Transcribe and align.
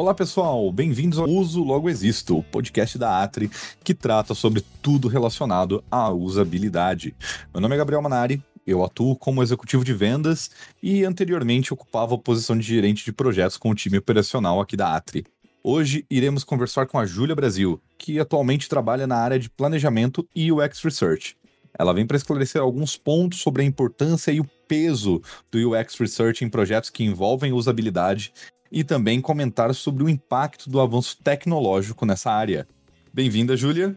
Olá 0.00 0.14
pessoal, 0.14 0.72
bem-vindos 0.72 1.18
ao 1.18 1.28
Uso 1.28 1.62
Logo 1.62 1.86
Existo, 1.86 2.38
o 2.38 2.42
podcast 2.42 2.96
da 2.96 3.22
Atri 3.22 3.50
que 3.84 3.92
trata 3.92 4.32
sobre 4.32 4.64
tudo 4.80 5.08
relacionado 5.08 5.84
à 5.90 6.08
usabilidade. 6.08 7.14
Meu 7.52 7.60
nome 7.60 7.74
é 7.74 7.78
Gabriel 7.78 8.00
Manari, 8.00 8.42
eu 8.66 8.82
atuo 8.82 9.14
como 9.14 9.42
executivo 9.42 9.84
de 9.84 9.92
vendas 9.92 10.50
e 10.82 11.04
anteriormente 11.04 11.74
ocupava 11.74 12.14
a 12.14 12.18
posição 12.18 12.56
de 12.56 12.62
gerente 12.62 13.04
de 13.04 13.12
projetos 13.12 13.58
com 13.58 13.68
o 13.68 13.74
time 13.74 13.98
operacional 13.98 14.58
aqui 14.58 14.74
da 14.74 14.96
Atri. 14.96 15.26
Hoje 15.62 16.06
iremos 16.08 16.44
conversar 16.44 16.86
com 16.86 16.98
a 16.98 17.04
Júlia 17.04 17.36
Brasil, 17.36 17.78
que 17.98 18.18
atualmente 18.18 18.70
trabalha 18.70 19.06
na 19.06 19.16
área 19.16 19.38
de 19.38 19.50
planejamento 19.50 20.26
e 20.34 20.50
UX 20.50 20.82
Research. 20.82 21.36
Ela 21.78 21.92
vem 21.92 22.06
para 22.06 22.16
esclarecer 22.16 22.62
alguns 22.62 22.96
pontos 22.96 23.40
sobre 23.40 23.60
a 23.60 23.66
importância 23.66 24.32
e 24.32 24.40
o 24.40 24.48
peso 24.66 25.20
do 25.52 25.72
UX 25.72 25.94
Research 25.98 26.42
em 26.42 26.48
projetos 26.48 26.88
que 26.88 27.04
envolvem 27.04 27.52
usabilidade 27.52 28.32
e 28.70 28.84
também 28.84 29.20
comentar 29.20 29.74
sobre 29.74 30.04
o 30.04 30.08
impacto 30.08 30.70
do 30.70 30.80
avanço 30.80 31.18
tecnológico 31.22 32.06
nessa 32.06 32.30
área. 32.30 32.66
Bem-vinda, 33.12 33.56
Júlia. 33.56 33.96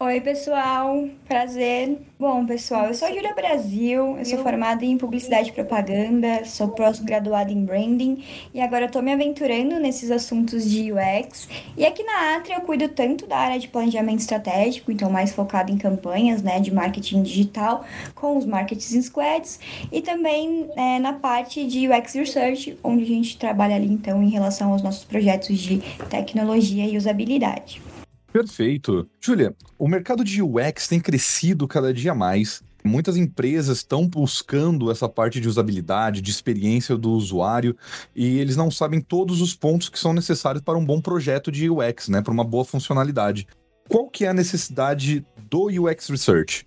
Oi, 0.00 0.20
pessoal. 0.20 1.08
Prazer. 1.28 1.98
Bom, 2.18 2.44
pessoal, 2.44 2.86
eu 2.86 2.94
sou 2.94 3.08
a 3.08 3.12
Júlia 3.12 3.34
Brasil, 3.34 4.16
eu 4.18 4.24
sou 4.24 4.38
formada 4.38 4.84
em 4.84 4.98
Publicidade 4.98 5.50
e 5.50 5.52
Propaganda, 5.52 6.44
sou 6.44 6.68
pós-graduada 6.68 7.50
em 7.50 7.64
Branding 7.64 8.24
e 8.52 8.60
agora 8.60 8.86
estou 8.86 9.02
me 9.02 9.12
aventurando 9.12 9.78
nesses 9.80 10.10
assuntos 10.10 10.68
de 10.68 10.92
UX. 10.92 11.48
E 11.76 11.84
aqui 11.84 12.02
na 12.04 12.36
Atria 12.36 12.56
eu 12.56 12.60
cuido 12.60 12.88
tanto 12.88 13.26
da 13.26 13.36
área 13.36 13.58
de 13.58 13.68
planejamento 13.68 14.20
estratégico, 14.20 14.92
então 14.92 15.10
mais 15.10 15.32
focado 15.32 15.72
em 15.72 15.78
campanhas 15.78 16.42
né, 16.42 16.60
de 16.60 16.72
marketing 16.72 17.22
digital 17.22 17.84
com 18.14 18.36
os 18.36 18.44
marketing 18.44 19.02
squads 19.02 19.58
e 19.90 20.00
também 20.00 20.68
é, 20.76 20.98
na 20.98 21.12
parte 21.12 21.66
de 21.66 21.88
UX 21.88 22.14
Research, 22.14 22.78
onde 22.84 23.04
a 23.04 23.08
gente 23.08 23.38
trabalha 23.38 23.76
ali 23.76 23.92
então 23.92 24.22
em 24.22 24.30
relação 24.30 24.72
aos 24.72 24.82
nossos 24.82 25.04
projetos 25.04 25.58
de 25.58 25.78
tecnologia 26.08 26.86
e 26.86 26.96
usabilidade. 26.96 27.91
Perfeito. 28.32 29.06
Júlia, 29.20 29.54
o 29.78 29.86
mercado 29.86 30.24
de 30.24 30.40
UX 30.40 30.88
tem 30.88 30.98
crescido 30.98 31.68
cada 31.68 31.92
dia 31.92 32.14
mais. 32.14 32.62
Muitas 32.82 33.16
empresas 33.16 33.78
estão 33.78 34.08
buscando 34.08 34.90
essa 34.90 35.08
parte 35.08 35.38
de 35.40 35.46
usabilidade, 35.46 36.22
de 36.22 36.30
experiência 36.30 36.96
do 36.96 37.12
usuário, 37.12 37.76
e 38.16 38.38
eles 38.38 38.56
não 38.56 38.70
sabem 38.70 39.00
todos 39.00 39.40
os 39.40 39.54
pontos 39.54 39.88
que 39.88 39.98
são 39.98 40.12
necessários 40.12 40.64
para 40.64 40.78
um 40.78 40.84
bom 40.84 41.00
projeto 41.00 41.52
de 41.52 41.70
UX, 41.70 42.08
né, 42.08 42.20
para 42.22 42.32
uma 42.32 42.42
boa 42.42 42.64
funcionalidade. 42.64 43.46
Qual 43.88 44.08
que 44.08 44.24
é 44.24 44.28
a 44.28 44.34
necessidade 44.34 45.24
do 45.50 45.66
UX 45.66 46.08
Research? 46.08 46.66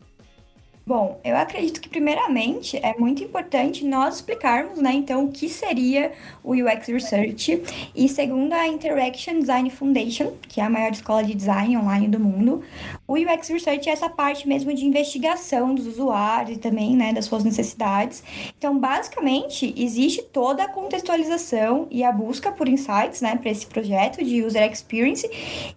Bom, 0.88 1.20
eu 1.24 1.36
acredito 1.36 1.82
que 1.82 1.90
primeiramente 1.90 2.78
é 2.78 2.96
muito 2.96 3.24
importante 3.24 3.84
nós 3.84 4.18
explicarmos, 4.18 4.78
né, 4.80 4.94
então 4.94 5.26
o 5.26 5.32
que 5.32 5.50
seria 5.50 6.14
o 6.44 6.52
UX 6.54 6.88
Research 6.88 7.64
e 7.96 8.08
segundo 8.08 8.54
a 8.54 8.68
Interaction 8.68 9.40
Design 9.40 9.68
Foundation, 9.72 10.38
que 10.48 10.62
é 10.62 10.64
a 10.64 10.70
maior 10.70 10.92
escola 10.92 11.24
de 11.24 11.34
design 11.34 11.76
online 11.76 12.08
do 12.08 12.20
mundo, 12.20 12.64
o 13.08 13.14
UX 13.14 13.50
Research 13.50 13.88
é 13.88 13.92
essa 13.92 14.10
parte 14.10 14.48
mesmo 14.48 14.74
de 14.74 14.84
investigação 14.84 15.76
dos 15.76 15.86
usuários 15.86 16.58
e 16.58 16.60
também, 16.60 16.96
né, 16.96 17.14
das 17.14 17.26
suas 17.26 17.44
necessidades. 17.44 18.24
Então, 18.58 18.80
basicamente, 18.80 19.74
existe 19.78 20.24
toda 20.24 20.64
a 20.64 20.68
contextualização 20.68 21.88
e 21.92 22.04
a 22.04 22.12
busca 22.12 22.52
por 22.52 22.68
insights, 22.68 23.22
né, 23.22 23.36
para 23.36 23.52
esse 23.52 23.68
projeto 23.68 24.24
de 24.24 24.44
user 24.44 24.72
experience 24.72 25.30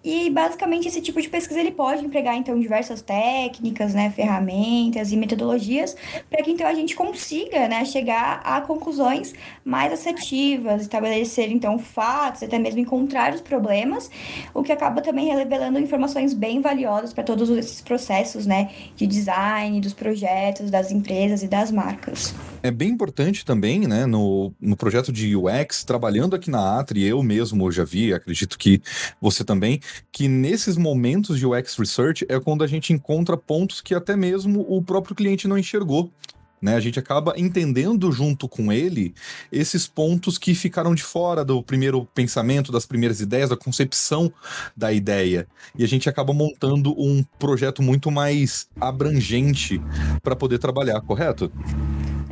e 0.02 0.30
basicamente 0.30 0.88
esse 0.88 1.02
tipo 1.02 1.20
de 1.20 1.28
pesquisa 1.28 1.60
ele 1.60 1.70
pode 1.70 2.04
empregar 2.04 2.34
então 2.34 2.58
diversas 2.58 3.02
técnicas, 3.02 3.92
né, 3.92 4.10
ferramentas 4.10 5.12
e 5.12 5.16
metodologias 5.16 5.94
para 6.30 6.42
que 6.42 6.50
então 6.50 6.66
a 6.66 6.74
gente 6.74 6.96
consiga 6.96 7.68
né, 7.68 7.84
chegar 7.84 8.40
a 8.42 8.60
conclusões 8.62 9.34
mais 9.64 9.92
assertivas, 9.92 10.82
estabelecer 10.82 11.50
então 11.52 11.78
fatos, 11.78 12.42
até 12.42 12.58
mesmo 12.58 12.80
encontrar 12.80 13.34
os 13.34 13.40
problemas, 13.40 14.10
o 14.54 14.62
que 14.62 14.72
acaba 14.72 15.02
também 15.02 15.26
revelando 15.26 15.78
informações 15.78 16.32
bem 16.32 16.60
valiosas 16.60 17.12
para 17.18 17.24
todos 17.24 17.50
esses 17.50 17.80
processos 17.80 18.46
né, 18.46 18.70
de 18.94 19.04
design, 19.04 19.80
dos 19.80 19.92
projetos, 19.92 20.70
das 20.70 20.92
empresas 20.92 21.42
e 21.42 21.48
das 21.48 21.72
marcas. 21.72 22.32
É 22.62 22.70
bem 22.70 22.90
importante 22.90 23.44
também, 23.44 23.88
né, 23.88 24.06
no, 24.06 24.54
no 24.60 24.76
projeto 24.76 25.12
de 25.12 25.34
UX, 25.34 25.82
trabalhando 25.82 26.36
aqui 26.36 26.48
na 26.48 26.78
Atri, 26.78 27.02
eu 27.02 27.20
mesmo 27.20 27.72
já 27.72 27.82
vi, 27.82 28.14
acredito 28.14 28.56
que 28.56 28.80
você 29.20 29.42
também, 29.42 29.80
que 30.12 30.28
nesses 30.28 30.76
momentos 30.76 31.40
de 31.40 31.44
UX 31.44 31.76
Research 31.76 32.24
é 32.28 32.38
quando 32.38 32.62
a 32.62 32.68
gente 32.68 32.92
encontra 32.92 33.36
pontos 33.36 33.80
que 33.80 33.96
até 33.96 34.14
mesmo 34.14 34.64
o 34.68 34.80
próprio 34.80 35.16
cliente 35.16 35.48
não 35.48 35.58
enxergou. 35.58 36.12
Né, 36.60 36.74
a 36.74 36.80
gente 36.80 36.98
acaba 36.98 37.34
entendendo 37.36 38.10
junto 38.10 38.48
com 38.48 38.72
ele 38.72 39.14
esses 39.52 39.86
pontos 39.86 40.36
que 40.36 40.56
ficaram 40.56 40.92
de 40.92 41.04
fora 41.04 41.44
do 41.44 41.62
primeiro 41.62 42.04
pensamento, 42.06 42.72
das 42.72 42.84
primeiras 42.84 43.20
ideias, 43.20 43.50
da 43.50 43.56
concepção 43.56 44.32
da 44.76 44.92
ideia. 44.92 45.46
E 45.76 45.84
a 45.84 45.88
gente 45.88 46.08
acaba 46.08 46.32
montando 46.32 46.92
um 47.00 47.24
projeto 47.38 47.80
muito 47.80 48.10
mais 48.10 48.68
abrangente 48.80 49.80
para 50.20 50.34
poder 50.34 50.58
trabalhar, 50.58 51.00
correto? 51.00 51.52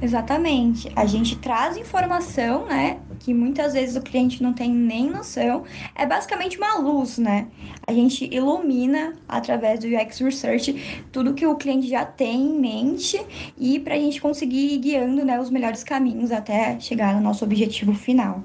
Exatamente. 0.00 0.90
A 0.94 1.06
gente 1.06 1.36
traz 1.36 1.76
informação, 1.76 2.66
né, 2.66 3.00
que 3.18 3.32
muitas 3.32 3.72
vezes 3.72 3.96
o 3.96 4.02
cliente 4.02 4.42
não 4.42 4.52
tem 4.52 4.70
nem 4.70 5.10
noção. 5.10 5.64
É 5.94 6.06
basicamente 6.06 6.58
uma 6.58 6.78
luz, 6.78 7.18
né? 7.18 7.48
A 7.86 7.92
gente 7.92 8.28
ilumina 8.32 9.16
através 9.28 9.80
do 9.80 9.86
UX 9.86 10.18
Research 10.18 11.04
tudo 11.10 11.34
que 11.34 11.46
o 11.46 11.56
cliente 11.56 11.88
já 11.88 12.04
tem 12.04 12.42
em 12.42 12.60
mente 12.60 13.20
e 13.58 13.80
para 13.80 13.94
a 13.94 13.98
gente 13.98 14.20
conseguir 14.20 14.74
ir 14.74 14.78
guiando, 14.78 15.24
né, 15.24 15.40
os 15.40 15.50
melhores 15.50 15.82
caminhos 15.82 16.30
até 16.30 16.78
chegar 16.78 17.14
no 17.14 17.20
nosso 17.20 17.44
objetivo 17.44 17.94
final. 17.94 18.44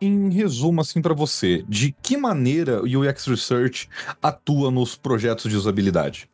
Em 0.00 0.30
resumo, 0.30 0.80
assim, 0.80 1.00
para 1.00 1.14
você, 1.14 1.64
de 1.68 1.94
que 2.02 2.16
maneira 2.16 2.82
o 2.82 2.86
UX 2.86 3.26
Research 3.26 3.88
atua 4.20 4.68
nos 4.68 4.96
projetos 4.96 5.48
de 5.48 5.56
usabilidade? 5.56 6.28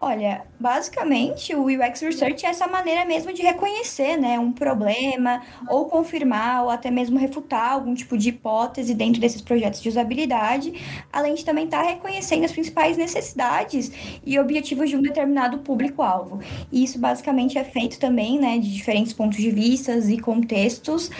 Olha, 0.00 0.44
basicamente 0.60 1.52
o 1.56 1.64
UX 1.64 2.00
Research 2.02 2.46
é 2.46 2.50
essa 2.50 2.68
maneira 2.68 3.04
mesmo 3.04 3.32
de 3.32 3.42
reconhecer, 3.42 4.16
né, 4.16 4.38
um 4.38 4.52
problema, 4.52 5.42
ou 5.68 5.86
confirmar, 5.86 6.62
ou 6.62 6.70
até 6.70 6.88
mesmo 6.88 7.18
refutar 7.18 7.72
algum 7.72 7.92
tipo 7.94 8.16
de 8.16 8.28
hipótese 8.28 8.94
dentro 8.94 9.20
desses 9.20 9.42
projetos 9.42 9.82
de 9.82 9.88
usabilidade, 9.88 10.72
além 11.12 11.34
de 11.34 11.44
também 11.44 11.64
estar 11.64 11.82
tá 11.82 11.90
reconhecendo 11.90 12.44
as 12.44 12.52
principais 12.52 12.96
necessidades 12.96 13.90
e 14.24 14.38
objetivos 14.38 14.88
de 14.88 14.96
um 14.96 15.02
determinado 15.02 15.58
público-alvo. 15.58 16.40
E 16.70 16.84
isso 16.84 16.96
basicamente 17.00 17.58
é 17.58 17.64
feito 17.64 17.98
também, 17.98 18.38
né, 18.38 18.56
de 18.56 18.72
diferentes 18.72 19.12
pontos 19.12 19.38
de 19.38 19.50
vista 19.50 19.96
e 19.96 20.20
contextos, 20.20 21.10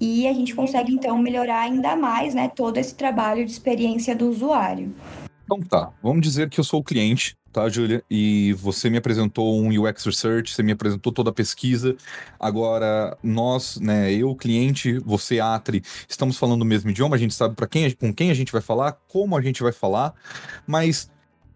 e 0.00 0.28
a 0.28 0.32
gente 0.32 0.54
consegue 0.54 0.92
então 0.92 1.18
melhorar 1.18 1.62
ainda 1.62 1.96
mais, 1.96 2.34
né, 2.34 2.48
todo 2.54 2.76
esse 2.76 2.94
trabalho 2.94 3.44
de 3.44 3.50
experiência 3.50 4.14
do 4.14 4.28
usuário. 4.28 4.94
Então 5.44 5.60
tá, 5.60 5.90
vamos 6.00 6.22
dizer 6.22 6.48
que 6.48 6.60
eu 6.60 6.64
sou 6.64 6.80
o 6.80 6.84
cliente 6.84 7.34
tá, 7.58 7.68
Júlia? 7.68 8.04
E 8.08 8.52
você 8.52 8.88
me 8.88 8.98
apresentou 8.98 9.60
um 9.60 9.68
UX 9.68 10.04
Research, 10.04 10.54
você 10.54 10.62
me 10.62 10.70
apresentou 10.70 11.12
toda 11.12 11.30
a 11.30 11.32
pesquisa. 11.32 11.96
Agora, 12.38 13.18
nós, 13.20 13.80
né, 13.80 14.12
eu, 14.12 14.34
cliente, 14.36 14.98
você, 15.00 15.40
Atri, 15.40 15.82
estamos 16.08 16.36
falando 16.36 16.62
o 16.62 16.64
mesmo 16.64 16.90
idioma, 16.90 17.16
a 17.16 17.18
gente 17.18 17.34
sabe 17.34 17.56
para 17.56 17.66
quem, 17.66 17.90
com 17.90 18.14
quem 18.14 18.30
a 18.30 18.34
gente 18.34 18.52
vai 18.52 18.60
falar, 18.60 18.92
como 19.08 19.36
a 19.36 19.42
gente 19.42 19.60
vai 19.62 19.72
falar, 19.72 20.14
mas 20.66 21.10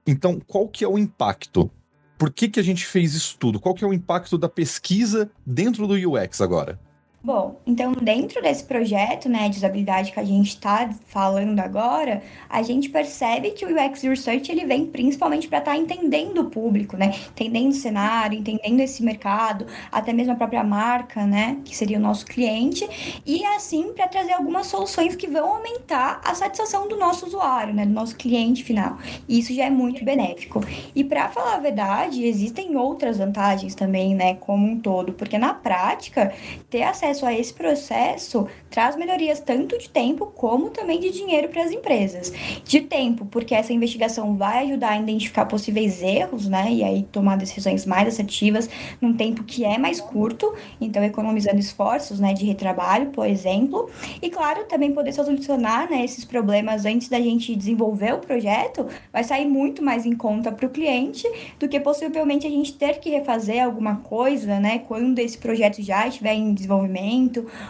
então, 0.05 0.41
qual 0.41 0.69
que 0.69 0.85
é 0.85 0.89
o 0.89 0.99
impacto? 0.99 1.71
Por 2.19 2.33
que, 2.33 2.49
que 2.49 2.59
a 2.59 2.65
gente 2.65 2.85
fez 2.85 3.15
isso 3.15 3.37
tudo? 3.39 3.61
Qual 3.61 3.75
que 3.75 3.85
é 3.85 3.87
o 3.87 3.93
impacto 3.93 4.37
da 4.37 4.49
pesquisa 4.49 5.31
dentro 5.47 5.87
do 5.87 5.95
UX 5.95 6.41
agora? 6.41 6.81
Bom, 7.25 7.61
então 7.65 7.93
dentro 7.93 8.43
desse 8.43 8.65
projeto, 8.65 9.29
né, 9.29 9.49
de 9.49 9.57
usabilidade 9.57 10.11
que 10.11 10.19
a 10.19 10.25
gente 10.25 10.49
está 10.49 10.91
falando 11.07 11.61
agora, 11.61 12.21
a 12.51 12.63
gente 12.63 12.89
percebe 12.89 13.53
que 13.53 13.65
o 13.65 13.69
UX 13.69 14.03
Research 14.03 14.51
ele 14.51 14.65
vem 14.65 14.87
principalmente 14.87 15.47
para 15.47 15.59
estar 15.61 15.71
tá 15.71 15.77
entendendo 15.77 16.39
o 16.39 16.51
público, 16.51 16.97
né, 16.97 17.15
entendendo 17.31 17.71
o 17.71 17.75
cenário, 17.75 18.37
entendendo 18.37 18.81
esse 18.81 19.05
mercado, 19.05 19.69
até 19.93 20.13
mesmo 20.13 20.33
a 20.33 20.35
própria 20.35 20.65
marca, 20.65 21.25
né, 21.25 21.59
que 21.65 21.77
seria 21.77 21.97
o 21.97 22.01
nosso 22.01 22.27
cliente, 22.27 22.89
e 23.25 23.45
assim 23.47 23.93
para 23.93 24.09
trazer 24.09 24.33
algumas 24.33 24.67
soluções 24.67 25.15
que 25.15 25.29
vão 25.29 25.59
aumentar 25.59 26.21
a 26.25 26.35
satisfação 26.35 26.89
do 26.89 26.97
nosso 26.97 27.25
usuário, 27.27 27.73
né, 27.73 27.87
do 27.87 27.93
nosso 27.93 28.17
cliente 28.17 28.65
final. 28.65 28.99
E 29.29 29.39
isso 29.39 29.55
já 29.55 29.67
é 29.67 29.71
muito 29.71 30.05
benéfico. 30.05 30.61
E 30.93 31.05
para 31.05 31.29
falar 31.29 31.55
a 31.55 31.61
verdade, 31.61 32.25
existem 32.25 32.77
outras 32.77 33.19
vantagens 33.19 33.77
também, 33.77 34.13
né, 34.13 34.35
como 34.35 34.67
um 34.67 34.81
todo, 34.81 35.13
porque 35.13 35.39
na 35.39 35.55
prática 35.55 36.35
ter 36.69 36.83
acesso 36.83 37.12
acesso 37.13 37.27
a 37.27 37.33
esse 37.33 37.53
processo 37.53 38.47
traz 38.71 38.97
melhorias 38.97 39.39
tanto 39.39 39.79
de 39.79 39.89
tempo 39.89 40.27
como 40.27 40.71
também 40.71 40.99
de 40.99 41.11
dinheiro 41.11 41.49
para 41.49 41.63
as 41.63 41.71
empresas. 41.71 42.33
De 42.65 42.81
tempo, 42.81 43.27
porque 43.27 43.55
essa 43.55 43.73
investigação 43.73 44.35
vai 44.35 44.65
ajudar 44.65 44.93
a 44.93 44.99
identificar 44.99 45.45
possíveis 45.45 46.03
erros, 46.03 46.49
né? 46.49 46.73
E 46.73 46.83
aí 46.83 47.03
tomar 47.13 47.37
decisões 47.37 47.85
mais 47.85 48.09
assertivas 48.09 48.69
num 49.01 49.15
tempo 49.15 49.45
que 49.45 49.65
é 49.65 49.77
mais 49.77 50.01
curto, 50.01 50.55
então 50.81 51.05
economizando 51.05 51.59
esforços, 51.59 52.19
né, 52.19 52.33
de 52.33 52.47
retrabalho, 52.47 53.11
por 53.11 53.29
exemplo. 53.29 53.91
E 54.23 54.31
claro, 54.31 54.65
também 54.65 54.93
poder 54.93 55.13
solucionar, 55.13 55.91
né, 55.91 56.03
esses 56.05 56.25
problemas 56.25 56.87
antes 56.87 57.09
da 57.09 57.21
gente 57.21 57.55
desenvolver 57.55 58.15
o 58.15 58.19
projeto, 58.19 58.87
vai 59.13 59.23
sair 59.23 59.47
muito 59.47 59.83
mais 59.83 60.07
em 60.07 60.17
conta 60.17 60.51
para 60.51 60.67
o 60.67 60.71
cliente 60.71 61.29
do 61.59 61.69
que 61.69 61.79
possivelmente 61.79 62.47
a 62.47 62.51
gente 62.51 62.73
ter 62.73 62.99
que 63.01 63.11
refazer 63.11 63.63
alguma 63.63 63.97
coisa, 63.97 64.59
né, 64.59 64.79
quando 64.79 65.19
esse 65.19 65.37
projeto 65.37 65.83
já 65.83 66.07
estiver 66.07 66.33
em 66.33 66.55
desenvolvimento 66.55 67.02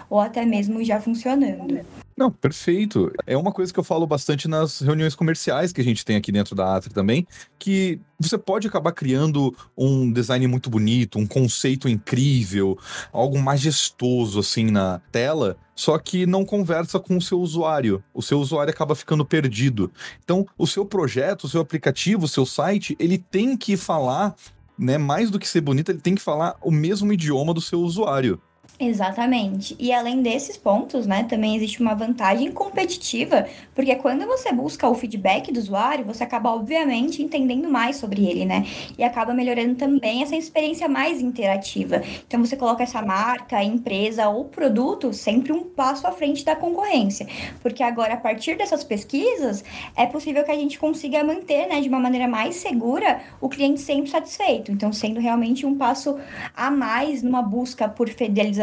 ou 0.09 0.21
até 0.21 0.45
mesmo 0.45 0.83
já 0.85 1.01
funcionando. 1.01 1.85
Não, 2.17 2.31
perfeito. 2.31 3.11
É 3.27 3.37
uma 3.37 3.53
coisa 3.53 3.73
que 3.73 3.81
eu 3.81 3.85
falo 3.85 4.07
bastante 4.07 4.47
nas 4.47 4.81
reuniões 4.81 5.15
comerciais 5.15 5.73
que 5.73 5.81
a 5.81 5.85
gente 5.85 6.05
tem 6.05 6.17
aqui 6.17 6.31
dentro 6.31 6.55
da 6.55 6.77
Atri 6.77 6.93
também, 6.93 7.27
que 7.59 7.99
você 8.19 8.37
pode 8.37 8.69
acabar 8.69 8.93
criando 8.93 9.55
um 9.77 10.13
design 10.13 10.47
muito 10.47 10.69
bonito, 10.69 11.19
um 11.19 11.27
conceito 11.27 11.89
incrível, 11.89 12.79
algo 13.13 13.39
majestoso 13.39 14.39
assim 14.41 14.71
na 14.71 15.01
tela, 15.11 15.57
só 15.75 15.99
que 15.99 16.27
não 16.27 16.45
conversa 16.45 17.01
com 17.01 17.17
o 17.17 17.23
seu 17.23 17.41
usuário. 17.41 18.05
O 18.13 18.23
seu 18.23 18.39
usuário 18.39 18.73
acaba 18.73 18.95
ficando 18.95 19.25
perdido. 19.25 19.91
Então, 20.23 20.47
o 20.57 20.67
seu 20.67 20.85
projeto, 20.85 21.45
o 21.45 21.49
seu 21.49 21.61
aplicativo, 21.61 22.27
o 22.27 22.29
seu 22.29 22.45
site, 22.45 22.95
ele 23.01 23.19
tem 23.19 23.57
que 23.57 23.77
falar, 23.77 24.37
né, 24.79 24.99
mais 24.99 25.31
do 25.31 25.39
que 25.39 25.49
ser 25.49 25.63
bonito, 25.63 25.91
ele 25.91 26.01
tem 26.01 26.15
que 26.15 26.23
falar 26.23 26.57
o 26.61 26.71
mesmo 26.71 27.13
idioma 27.13 27.55
do 27.55 27.61
seu 27.61 27.81
usuário. 27.81 28.41
Exatamente. 28.81 29.77
E 29.79 29.93
além 29.93 30.23
desses 30.23 30.57
pontos, 30.57 31.07
né, 31.07 31.23
também 31.25 31.55
existe 31.55 31.81
uma 31.81 31.95
vantagem 31.95 32.51
competitiva, 32.51 33.47
porque 33.75 33.95
quando 33.97 34.27
você 34.27 34.51
busca 34.51 34.89
o 34.89 34.95
feedback 34.95 35.53
do 35.53 35.61
usuário, 35.61 36.05
você 36.05 36.25
acaba 36.25 36.51
obviamente 36.53 37.23
entendendo 37.23 37.69
mais 37.69 37.97
sobre 37.97 38.27
ele, 38.27 38.45
né? 38.45 38.65
E 38.99 39.05
acaba 39.05 39.35
melhorando 39.35 39.77
também 39.77 40.23
essa 40.23 40.35
experiência 40.35 40.89
mais 40.89 41.21
interativa. 41.21 42.03
Então 42.27 42.45
você 42.45 42.57
coloca 42.57 42.83
essa 42.83 43.01
marca, 43.03 43.63
empresa 43.63 44.29
ou 44.29 44.47
produto 44.47 45.13
sempre 45.13 45.53
um 45.53 45.63
passo 45.65 46.07
à 46.07 46.11
frente 46.11 46.45
da 46.45 46.57
concorrência, 46.57 47.29
porque 47.61 47.83
agora 47.85 48.15
a 48.15 48.17
partir 48.17 48.57
dessas 48.57 48.83
pesquisas 48.83 49.63
é 49.95 50.07
possível 50.07 50.43
que 50.45 50.51
a 50.51 50.57
gente 50.57 50.79
consiga 50.79 51.23
manter, 51.23 51.69
né, 51.69 51.81
de 51.81 51.89
uma 51.89 52.01
maneira 52.01 52.27
mais 52.27 52.57
segura 52.57 53.21
o 53.41 53.49
cliente 53.49 53.81
sempre 53.81 54.11
satisfeito. 54.11 54.73
Então 54.73 54.93
sendo 54.93 55.21
realmente 55.21 55.65
um 55.65 55.77
passo 55.77 56.19
a 56.57 56.69
mais 56.71 57.23
numa 57.23 57.43
busca 57.43 57.89
por 57.89 58.09
fidelização 58.09 58.62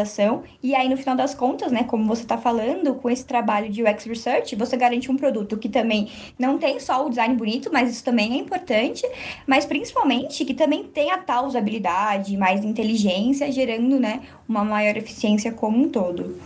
e 0.62 0.74
aí, 0.74 0.88
no 0.88 0.96
final 0.96 1.16
das 1.16 1.34
contas, 1.34 1.72
né, 1.72 1.84
como 1.84 2.06
você 2.06 2.22
está 2.22 2.38
falando, 2.38 2.94
com 2.94 3.08
esse 3.10 3.24
trabalho 3.24 3.70
de 3.70 3.82
UX 3.82 4.04
Research, 4.04 4.56
você 4.56 4.76
garante 4.76 5.10
um 5.10 5.16
produto 5.16 5.56
que 5.56 5.68
também 5.68 6.10
não 6.38 6.58
tem 6.58 6.78
só 6.80 7.06
o 7.06 7.08
design 7.08 7.34
bonito, 7.34 7.70
mas 7.72 7.90
isso 7.90 8.04
também 8.04 8.34
é 8.34 8.36
importante, 8.36 9.06
mas 9.46 9.64
principalmente 9.64 10.44
que 10.44 10.54
também 10.54 10.84
tem 10.84 11.10
a 11.10 11.18
tal 11.18 11.46
usabilidade, 11.46 12.36
mais 12.36 12.64
inteligência, 12.64 13.50
gerando, 13.50 13.98
né, 13.98 14.22
uma 14.48 14.64
maior 14.64 14.96
eficiência 14.96 15.52
como 15.52 15.78
um 15.78 15.88
todo. 15.88 16.38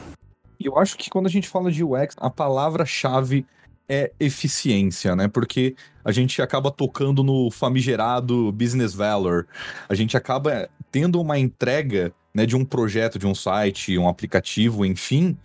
E 0.59 0.67
eu 0.67 0.79
acho 0.79 0.97
que 0.97 1.11
quando 1.11 1.27
a 1.27 1.31
gente 1.31 1.49
fala 1.49 1.71
de 1.71 1.85
UX, 1.85 2.15
a 2.19 2.31
palavra-chave 2.31 3.45
é 3.89 4.12
eficiência, 4.19 5.15
né? 5.15 5.29
Porque 5.29 5.75
a 6.05 6.11
gente 6.11 6.41
acaba 6.41 6.71
tocando 6.71 7.23
no 7.23 7.51
famigerado 7.51 8.51
business 8.53 8.95
valor. 8.95 9.47
A 9.89 9.95
gente 9.95 10.17
acaba 10.17 10.69
tendo 10.91 11.21
uma 11.21 11.39
entrega 11.39 12.12
né, 12.35 12.45
de 12.45 12.57
um 12.57 12.65
projeto, 12.65 13.19
de 13.19 13.27
um 13.27 13.35
site, 13.35 13.97
um 13.97 14.09
aplicativo, 14.09 14.85
enfim, 14.85 15.37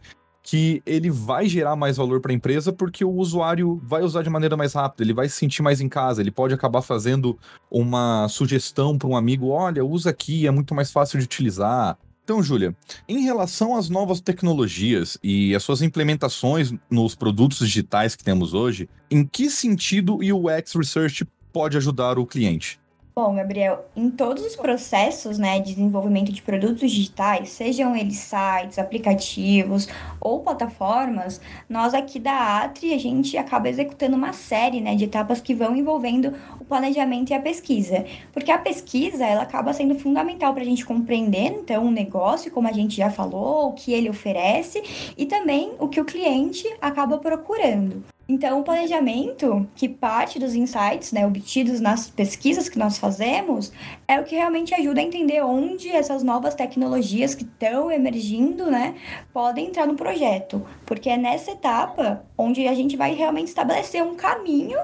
que 0.41 0.81
ele 0.85 1.11
vai 1.11 1.47
gerar 1.47 1.75
mais 1.75 1.97
valor 1.97 2.19
para 2.19 2.31
a 2.31 2.35
empresa 2.35 2.73
porque 2.73 3.05
o 3.05 3.11
usuário 3.11 3.79
vai 3.83 4.01
usar 4.01 4.23
de 4.23 4.29
maneira 4.29 4.57
mais 4.57 4.73
rápida, 4.73 5.03
ele 5.03 5.13
vai 5.13 5.29
se 5.29 5.35
sentir 5.35 5.61
mais 5.61 5.79
em 5.79 5.87
casa, 5.87 6.21
ele 6.21 6.31
pode 6.31 6.53
acabar 6.53 6.81
fazendo 6.81 7.37
uma 7.69 8.27
sugestão 8.27 8.97
para 8.97 9.07
um 9.07 9.15
amigo, 9.15 9.49
olha, 9.49 9.85
usa 9.85 10.09
aqui, 10.09 10.47
é 10.47 10.51
muito 10.51 10.73
mais 10.73 10.91
fácil 10.91 11.19
de 11.19 11.25
utilizar. 11.25 11.97
Então, 12.23 12.43
Júlia, 12.43 12.75
em 13.07 13.21
relação 13.21 13.75
às 13.75 13.89
novas 13.89 14.21
tecnologias 14.21 15.17
e 15.23 15.55
as 15.55 15.63
suas 15.63 15.81
implementações 15.81 16.71
nos 16.89 17.15
produtos 17.15 17.59
digitais 17.59 18.15
que 18.15 18.23
temos 18.23 18.53
hoje, 18.53 18.87
em 19.09 19.25
que 19.25 19.49
sentido 19.49 20.15
o 20.15 20.47
UX 20.47 20.73
Research 20.75 21.25
pode 21.51 21.77
ajudar 21.77 22.19
o 22.19 22.27
cliente? 22.27 22.79
Bom, 23.21 23.35
Gabriel, 23.35 23.83
em 23.97 24.09
todos 24.09 24.45
os 24.45 24.55
processos 24.55 25.37
né, 25.37 25.59
de 25.59 25.75
desenvolvimento 25.75 26.31
de 26.31 26.41
produtos 26.41 26.89
digitais, 26.89 27.49
sejam 27.49 27.93
eles 27.93 28.15
sites, 28.15 28.79
aplicativos 28.79 29.89
ou 30.21 30.39
plataformas, 30.39 31.41
nós 31.67 31.93
aqui 31.93 32.17
da 32.17 32.63
Atri, 32.63 32.93
a 32.93 32.97
gente 32.97 33.35
acaba 33.37 33.67
executando 33.67 34.15
uma 34.15 34.31
série 34.31 34.79
né, 34.79 34.95
de 34.95 35.03
etapas 35.03 35.41
que 35.41 35.53
vão 35.53 35.75
envolvendo 35.75 36.33
o 36.61 36.63
planejamento 36.63 37.31
e 37.31 37.33
a 37.33 37.41
pesquisa. 37.41 38.05
Porque 38.31 38.51
a 38.51 38.57
pesquisa, 38.57 39.25
ela 39.25 39.41
acaba 39.41 39.73
sendo 39.73 39.99
fundamental 39.99 40.53
para 40.53 40.63
a 40.63 40.65
gente 40.65 40.85
compreender, 40.85 41.59
então, 41.59 41.87
o 41.87 41.91
negócio, 41.91 42.49
como 42.49 42.69
a 42.69 42.71
gente 42.71 42.95
já 42.95 43.09
falou, 43.09 43.67
o 43.67 43.73
que 43.73 43.91
ele 43.91 44.09
oferece 44.09 44.81
e 45.17 45.25
também 45.25 45.73
o 45.77 45.89
que 45.89 45.99
o 45.99 46.05
cliente 46.05 46.65
acaba 46.79 47.17
procurando. 47.17 48.01
Então, 48.31 48.59
o 48.59 48.63
planejamento, 48.63 49.67
que 49.75 49.89
parte 49.89 50.37
dos 50.37 50.53
insights 50.53 51.11
né, 51.11 51.25
obtidos 51.25 51.79
nas 51.79 52.11
pesquisas 52.11 52.69
que 52.69 52.77
nós 52.77 52.99
fazemos, 52.99 53.73
é 54.07 54.19
o 54.19 54.23
que 54.23 54.35
realmente 54.35 54.71
ajuda 54.75 55.01
a 55.01 55.03
entender 55.03 55.41
onde 55.41 55.89
essas 55.89 56.21
novas 56.21 56.53
tecnologias 56.53 57.33
que 57.33 57.43
estão 57.43 57.91
emergindo 57.91 58.69
né, 58.69 58.93
podem 59.33 59.69
entrar 59.69 59.87
no 59.87 59.95
projeto. 59.95 60.63
Porque 60.85 61.09
é 61.09 61.17
nessa 61.17 61.49
etapa 61.49 62.23
onde 62.37 62.67
a 62.67 62.75
gente 62.75 62.95
vai 62.95 63.15
realmente 63.15 63.47
estabelecer 63.47 64.03
um 64.03 64.15
caminho 64.15 64.77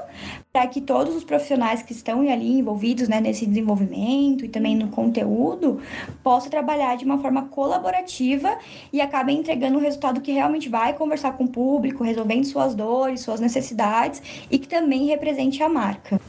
para 0.55 0.67
que 0.67 0.79
todos 0.79 1.13
os 1.13 1.25
profissionais 1.25 1.81
que 1.81 1.91
estão 1.91 2.21
ali 2.21 2.59
envolvidos 2.59 3.09
né, 3.09 3.19
nesse 3.19 3.45
desenvolvimento 3.45 4.45
e 4.45 4.47
também 4.47 4.73
no 4.73 4.87
conteúdo 4.87 5.81
possam 6.23 6.49
trabalhar 6.49 6.95
de 6.95 7.03
uma 7.03 7.21
forma 7.21 7.49
colaborativa 7.49 8.57
e 8.93 9.01
acabem 9.01 9.37
entregando 9.37 9.77
um 9.77 9.81
resultado 9.81 10.21
que 10.21 10.31
realmente 10.31 10.69
vai 10.69 10.93
conversar 10.93 11.33
com 11.33 11.43
o 11.43 11.49
público, 11.49 12.05
resolvendo 12.05 12.45
suas 12.45 12.73
dores, 12.73 13.19
suas 13.19 13.41
necessidades 13.41 14.21
e 14.49 14.57
que 14.57 14.65
também 14.65 15.07
represente 15.07 15.61
a 15.61 15.67
marca. 15.67 16.21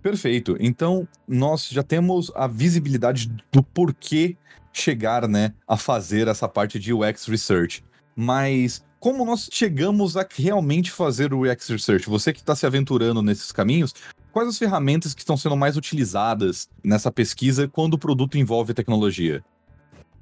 Perfeito. 0.00 0.56
Então, 0.60 1.08
nós 1.26 1.68
já 1.68 1.82
temos 1.82 2.30
a 2.36 2.46
visibilidade 2.46 3.28
do 3.50 3.60
porquê 3.60 4.36
chegar 4.72 5.26
né, 5.26 5.52
a 5.66 5.76
fazer 5.76 6.28
essa 6.28 6.48
parte 6.48 6.78
de 6.78 6.92
UX 6.92 7.26
Research. 7.26 7.82
Mas 8.14 8.84
como 9.04 9.22
nós 9.22 9.50
chegamos 9.52 10.16
a 10.16 10.26
realmente 10.34 10.90
fazer 10.90 11.34
o 11.34 11.42
UX 11.42 11.68
Research? 11.68 12.08
Você 12.08 12.32
que 12.32 12.40
está 12.40 12.56
se 12.56 12.64
aventurando 12.64 13.20
nesses 13.20 13.52
caminhos, 13.52 13.92
quais 14.32 14.48
as 14.48 14.56
ferramentas 14.56 15.12
que 15.12 15.20
estão 15.20 15.36
sendo 15.36 15.58
mais 15.58 15.76
utilizadas 15.76 16.70
nessa 16.82 17.12
pesquisa 17.12 17.68
quando 17.68 17.92
o 17.92 17.98
produto 17.98 18.38
envolve 18.38 18.72
tecnologia? 18.72 19.44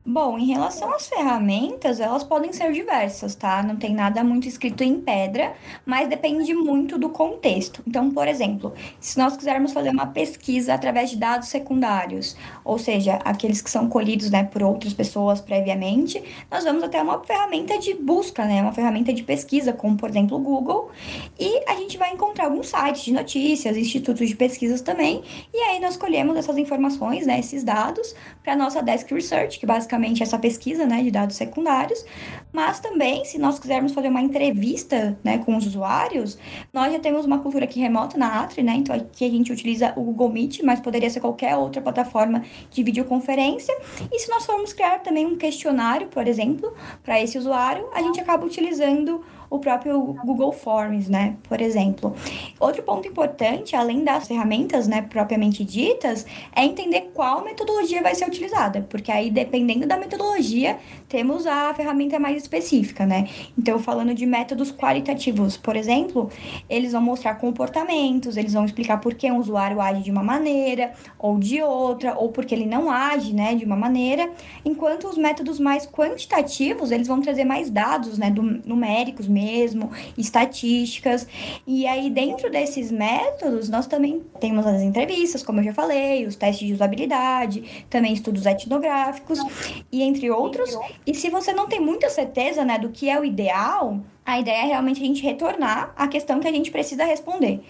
Bom, 0.04 0.36
em 0.36 0.46
relação 0.46 0.92
às 0.92 1.06
ferramentas, 1.08 2.00
elas 2.00 2.24
podem 2.24 2.52
ser 2.52 2.72
diversas, 2.72 3.36
tá? 3.36 3.62
Não 3.62 3.76
tem 3.76 3.94
nada 3.94 4.24
muito 4.24 4.48
escrito 4.48 4.82
em 4.82 5.00
pedra, 5.00 5.54
mas 5.86 6.08
depende 6.08 6.52
muito 6.54 6.98
do 6.98 7.08
contexto. 7.08 7.84
Então, 7.86 8.10
por 8.10 8.26
exemplo, 8.26 8.74
se 8.98 9.16
nós 9.16 9.36
quisermos 9.36 9.72
fazer 9.72 9.90
uma 9.90 10.08
pesquisa 10.08 10.74
através 10.74 11.10
de 11.10 11.16
dados 11.18 11.50
secundários, 11.50 12.36
ou 12.64 12.80
seja, 12.80 13.20
aqueles 13.24 13.62
que 13.62 13.70
são 13.70 13.88
colhidos 13.88 14.28
né, 14.28 14.42
por 14.42 14.64
outras 14.64 14.92
pessoas 14.92 15.40
previamente, 15.40 16.20
nós 16.50 16.64
vamos 16.64 16.82
até 16.82 17.00
uma 17.00 17.22
ferramenta 17.22 17.78
de 17.78 17.94
busca, 17.94 18.44
né? 18.44 18.60
Uma 18.60 18.72
ferramenta 18.72 19.12
de 19.12 19.22
pesquisa, 19.22 19.72
como 19.72 19.96
por 19.96 20.10
exemplo 20.10 20.36
o 20.36 20.40
Google, 20.40 20.90
e 21.38 21.62
a 21.70 21.76
gente 21.76 21.96
vai 21.96 22.12
encontrar 22.12 22.46
alguns 22.46 22.66
sites 22.66 23.04
de 23.04 23.12
notícias, 23.12 23.76
institutos 23.76 24.28
de 24.28 24.34
pesquisas 24.34 24.80
também, 24.80 25.22
e 25.54 25.58
aí 25.58 25.78
nós 25.78 25.96
colhemos 25.96 26.36
essas 26.36 26.58
informações, 26.58 27.24
né, 27.24 27.38
esses 27.38 27.62
dados, 27.62 28.16
para 28.42 28.56
nossa 28.56 28.82
Desk 28.82 29.08
Research, 29.14 29.60
que 29.60 29.64
basicamente 29.64 29.91
basicamente 29.92 30.22
essa 30.22 30.38
pesquisa 30.38 30.86
né, 30.86 31.02
de 31.02 31.10
dados 31.10 31.36
secundários, 31.36 32.04
mas 32.52 32.80
também, 32.80 33.24
se 33.24 33.38
nós 33.38 33.58
quisermos 33.58 33.92
fazer 33.92 34.08
uma 34.08 34.20
entrevista 34.20 35.18
né, 35.24 35.38
com 35.38 35.56
os 35.56 35.66
usuários, 35.66 36.38
nós 36.72 36.92
já 36.92 36.98
temos 36.98 37.24
uma 37.24 37.38
cultura 37.38 37.64
aqui 37.64 37.80
remota 37.80 38.18
na 38.18 38.40
Atri, 38.42 38.62
né? 38.62 38.74
Então 38.76 38.94
aqui 38.94 39.24
a 39.24 39.30
gente 39.30 39.50
utiliza 39.50 39.92
o 39.96 40.02
Google 40.02 40.28
Meet, 40.28 40.60
mas 40.62 40.80
poderia 40.80 41.08
ser 41.08 41.20
qualquer 41.20 41.56
outra 41.56 41.80
plataforma 41.80 42.44
de 42.70 42.82
videoconferência. 42.82 43.74
E 44.12 44.18
se 44.18 44.28
nós 44.30 44.44
formos 44.44 44.72
criar 44.72 44.98
também 45.00 45.26
um 45.26 45.36
questionário, 45.36 46.08
por 46.08 46.28
exemplo, 46.28 46.72
para 47.02 47.20
esse 47.20 47.38
usuário, 47.38 47.88
a 47.94 48.02
gente 48.02 48.20
acaba 48.20 48.44
utilizando 48.44 49.24
o 49.52 49.58
próprio 49.58 50.00
Google 50.24 50.50
Forms, 50.50 51.10
né, 51.10 51.36
por 51.46 51.60
exemplo. 51.60 52.16
Outro 52.58 52.82
ponto 52.82 53.06
importante, 53.06 53.76
além 53.76 54.02
das 54.02 54.26
ferramentas, 54.26 54.88
né, 54.88 55.02
propriamente 55.02 55.62
ditas, 55.62 56.24
é 56.56 56.64
entender 56.64 57.10
qual 57.12 57.44
metodologia 57.44 58.02
vai 58.02 58.14
ser 58.14 58.26
utilizada, 58.26 58.86
porque 58.88 59.12
aí 59.12 59.30
dependendo 59.30 59.86
da 59.86 59.98
metodologia, 59.98 60.78
temos 61.06 61.46
a 61.46 61.74
ferramenta 61.74 62.18
mais 62.18 62.41
específica, 62.42 63.06
né? 63.06 63.28
Então, 63.58 63.78
falando 63.78 64.14
de 64.14 64.26
métodos 64.26 64.72
qualitativos, 64.72 65.56
por 65.56 65.76
exemplo, 65.76 66.30
eles 66.68 66.92
vão 66.92 67.02
mostrar 67.02 67.34
comportamentos, 67.34 68.36
eles 68.36 68.52
vão 68.52 68.64
explicar 68.64 69.00
por 69.00 69.14
que 69.14 69.30
um 69.30 69.38
usuário 69.38 69.80
age 69.80 70.02
de 70.02 70.10
uma 70.10 70.22
maneira 70.22 70.92
ou 71.18 71.38
de 71.38 71.62
outra, 71.62 72.16
ou 72.18 72.30
porque 72.30 72.54
ele 72.54 72.66
não 72.66 72.90
age, 72.90 73.32
né, 73.32 73.54
de 73.54 73.64
uma 73.64 73.76
maneira, 73.76 74.30
enquanto 74.64 75.08
os 75.08 75.16
métodos 75.16 75.58
mais 75.58 75.86
quantitativos, 75.86 76.90
eles 76.90 77.06
vão 77.06 77.20
trazer 77.20 77.44
mais 77.44 77.70
dados, 77.70 78.18
né, 78.18 78.30
do, 78.30 78.42
numéricos 78.42 79.28
mesmo, 79.28 79.90
estatísticas. 80.16 81.26
E 81.66 81.86
aí, 81.86 82.10
dentro 82.10 82.50
desses 82.50 82.90
métodos, 82.90 83.68
nós 83.68 83.86
também 83.86 84.22
temos 84.40 84.66
as 84.66 84.82
entrevistas, 84.82 85.42
como 85.42 85.60
eu 85.60 85.64
já 85.64 85.74
falei, 85.74 86.26
os 86.26 86.36
testes 86.36 86.66
de 86.66 86.74
usabilidade, 86.74 87.86
também 87.88 88.12
estudos 88.12 88.46
etnográficos, 88.46 89.38
e 89.90 90.02
entre 90.02 90.30
outros. 90.30 90.76
E 91.06 91.14
se 91.14 91.28
você 91.28 91.52
não 91.52 91.68
tem 91.68 91.80
muita 91.80 92.08
certeza 92.32 92.64
né, 92.64 92.78
do 92.78 92.88
que 92.88 93.10
é 93.10 93.20
o 93.20 93.24
ideal, 93.24 94.00
a 94.24 94.40
ideia 94.40 94.62
é 94.62 94.66
realmente 94.66 95.02
a 95.02 95.06
gente 95.06 95.22
retornar 95.22 95.92
à 95.94 96.08
questão 96.08 96.40
que 96.40 96.48
a 96.48 96.52
gente 96.52 96.70
precisa 96.70 97.04
responder. 97.04 97.60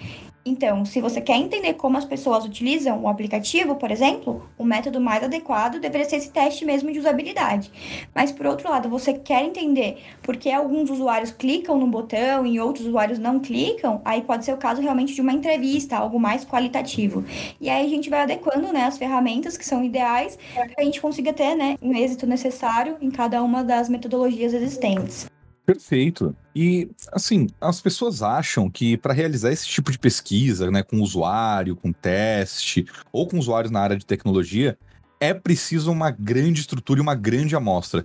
Então, 0.44 0.84
se 0.84 1.00
você 1.00 1.20
quer 1.20 1.36
entender 1.36 1.74
como 1.74 1.96
as 1.96 2.04
pessoas 2.04 2.44
utilizam 2.44 3.00
o 3.02 3.08
aplicativo, 3.08 3.76
por 3.76 3.92
exemplo, 3.92 4.50
o 4.58 4.64
método 4.64 5.00
mais 5.00 5.22
adequado 5.22 5.78
deveria 5.78 6.08
ser 6.08 6.16
esse 6.16 6.32
teste 6.32 6.64
mesmo 6.64 6.92
de 6.92 6.98
usabilidade. 6.98 7.70
Mas, 8.12 8.32
por 8.32 8.46
outro 8.46 8.68
lado, 8.68 8.88
você 8.88 9.12
quer 9.14 9.44
entender 9.44 10.02
por 10.20 10.36
que 10.36 10.50
alguns 10.50 10.90
usuários 10.90 11.30
clicam 11.30 11.78
no 11.78 11.86
botão 11.86 12.44
e 12.44 12.58
outros 12.58 12.86
usuários 12.86 13.20
não 13.20 13.38
clicam, 13.38 14.02
aí 14.04 14.22
pode 14.22 14.44
ser 14.44 14.52
o 14.52 14.56
caso 14.56 14.82
realmente 14.82 15.14
de 15.14 15.20
uma 15.20 15.32
entrevista, 15.32 15.96
algo 15.96 16.18
mais 16.18 16.44
qualitativo. 16.44 17.24
E 17.60 17.70
aí 17.70 17.86
a 17.86 17.88
gente 17.88 18.10
vai 18.10 18.22
adequando 18.22 18.72
né, 18.72 18.84
as 18.84 18.98
ferramentas 18.98 19.56
que 19.56 19.64
são 19.64 19.84
ideais 19.84 20.36
para 20.52 20.66
que 20.66 20.80
a 20.80 20.84
gente 20.84 21.00
consiga 21.00 21.32
ter 21.32 21.54
né, 21.54 21.76
um 21.80 21.94
êxito 21.94 22.26
necessário 22.26 22.96
em 23.00 23.12
cada 23.12 23.40
uma 23.44 23.62
das 23.62 23.88
metodologias 23.88 24.52
existentes. 24.52 25.31
Perfeito. 25.72 26.36
E, 26.54 26.90
assim, 27.10 27.48
as 27.58 27.80
pessoas 27.80 28.22
acham 28.22 28.68
que 28.68 28.98
para 28.98 29.14
realizar 29.14 29.50
esse 29.50 29.66
tipo 29.66 29.90
de 29.90 29.98
pesquisa, 29.98 30.70
né, 30.70 30.82
com 30.82 31.00
usuário, 31.00 31.74
com 31.74 31.92
teste, 31.92 32.86
ou 33.10 33.26
com 33.26 33.38
usuários 33.38 33.70
na 33.70 33.80
área 33.80 33.96
de 33.96 34.04
tecnologia, 34.04 34.76
é 35.18 35.32
preciso 35.32 35.90
uma 35.90 36.10
grande 36.10 36.60
estrutura 36.60 37.00
e 37.00 37.02
uma 37.02 37.14
grande 37.14 37.56
amostra. 37.56 38.04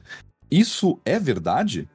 Isso 0.50 0.98
é 1.04 1.20
verdade? 1.20 1.90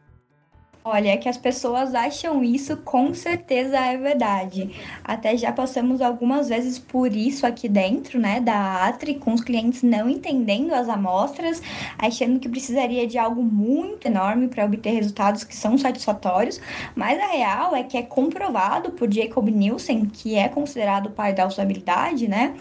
Olha, 0.84 1.10
é 1.10 1.16
que 1.16 1.28
as 1.28 1.36
pessoas 1.36 1.94
acham 1.94 2.42
isso, 2.42 2.76
com 2.78 3.14
certeza 3.14 3.78
é 3.78 3.96
verdade. 3.96 4.68
Até 5.04 5.36
já 5.36 5.52
passamos 5.52 6.00
algumas 6.00 6.48
vezes 6.48 6.76
por 6.76 7.14
isso 7.14 7.46
aqui 7.46 7.68
dentro, 7.68 8.18
né, 8.18 8.40
da 8.40 8.88
Atri, 8.88 9.14
com 9.14 9.32
os 9.32 9.44
clientes 9.44 9.84
não 9.84 10.10
entendendo 10.10 10.72
as 10.72 10.88
amostras, 10.88 11.62
achando 11.96 12.40
que 12.40 12.48
precisaria 12.48 13.06
de 13.06 13.16
algo 13.16 13.44
muito 13.44 14.08
enorme 14.08 14.48
para 14.48 14.64
obter 14.64 14.90
resultados 14.90 15.44
que 15.44 15.54
são 15.54 15.78
satisfatórios, 15.78 16.60
mas 16.96 17.16
a 17.20 17.28
real 17.28 17.76
é 17.76 17.84
que 17.84 17.96
é 17.96 18.02
comprovado 18.02 18.90
por 18.90 19.08
Jacob 19.08 19.48
Nielsen, 19.48 20.06
que 20.06 20.34
é 20.34 20.48
considerado 20.48 21.06
o 21.06 21.10
pai 21.10 21.32
da 21.32 21.46
usabilidade, 21.46 22.26
né, 22.26 22.56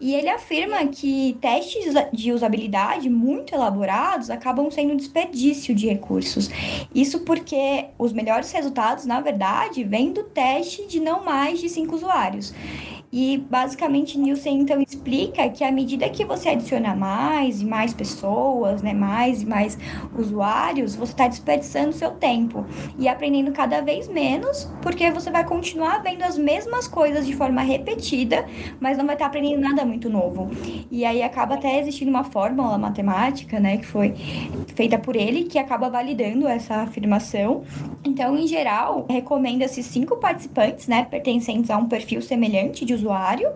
e 0.00 0.14
ele 0.14 0.28
afirma 0.28 0.86
que 0.86 1.36
testes 1.40 1.92
de 2.12 2.30
usabilidade 2.30 3.10
muito 3.10 3.52
elaborados 3.52 4.30
acabam 4.30 4.70
sendo 4.70 4.94
desperdício 4.94 5.74
de 5.74 5.88
recursos. 5.88 6.48
Isso 6.94 7.18
porque 7.24 7.63
os 7.98 8.12
melhores 8.12 8.50
resultados, 8.52 9.04
na 9.04 9.20
verdade, 9.20 9.84
vêm 9.84 10.12
do 10.12 10.24
teste 10.24 10.86
de 10.86 11.00
não 11.00 11.24
mais 11.24 11.60
de 11.60 11.68
cinco 11.68 11.94
usuários. 11.94 12.54
E 13.16 13.38
basicamente 13.38 14.18
Nielsen 14.18 14.62
então 14.62 14.82
explica 14.82 15.48
que 15.48 15.62
à 15.62 15.70
medida 15.70 16.08
que 16.08 16.24
você 16.24 16.48
adiciona 16.48 16.96
mais 16.96 17.62
e 17.62 17.64
mais 17.64 17.94
pessoas, 17.94 18.82
né, 18.82 18.92
mais 18.92 19.42
e 19.42 19.46
mais 19.46 19.78
usuários, 20.18 20.96
você 20.96 21.12
está 21.12 21.28
desperdiçando 21.28 21.92
seu 21.92 22.10
tempo 22.10 22.66
e 22.98 23.06
aprendendo 23.06 23.52
cada 23.52 23.80
vez 23.82 24.08
menos, 24.08 24.68
porque 24.82 25.12
você 25.12 25.30
vai 25.30 25.44
continuar 25.44 26.02
vendo 26.02 26.22
as 26.22 26.36
mesmas 26.36 26.88
coisas 26.88 27.24
de 27.24 27.36
forma 27.36 27.60
repetida, 27.62 28.46
mas 28.80 28.98
não 28.98 29.06
vai 29.06 29.14
estar 29.14 29.26
tá 29.26 29.28
aprendendo 29.28 29.60
nada 29.60 29.84
muito 29.84 30.10
novo. 30.10 30.50
E 30.90 31.04
aí 31.04 31.22
acaba 31.22 31.54
até 31.54 31.78
existindo 31.78 32.10
uma 32.10 32.24
fórmula 32.24 32.76
matemática, 32.76 33.60
né, 33.60 33.76
que 33.76 33.86
foi 33.86 34.12
feita 34.74 34.98
por 34.98 35.14
ele, 35.14 35.44
que 35.44 35.56
acaba 35.56 35.88
validando 35.88 36.48
essa 36.48 36.78
afirmação. 36.78 37.62
Então, 38.04 38.36
em 38.36 38.48
geral, 38.48 39.06
recomenda-se 39.08 39.84
cinco 39.84 40.16
participantes, 40.16 40.88
né, 40.88 41.06
pertencentes 41.08 41.70
a 41.70 41.76
um 41.76 41.86
perfil 41.86 42.20
semelhante 42.20 42.84
de 42.84 43.03
usuário. 43.04 43.52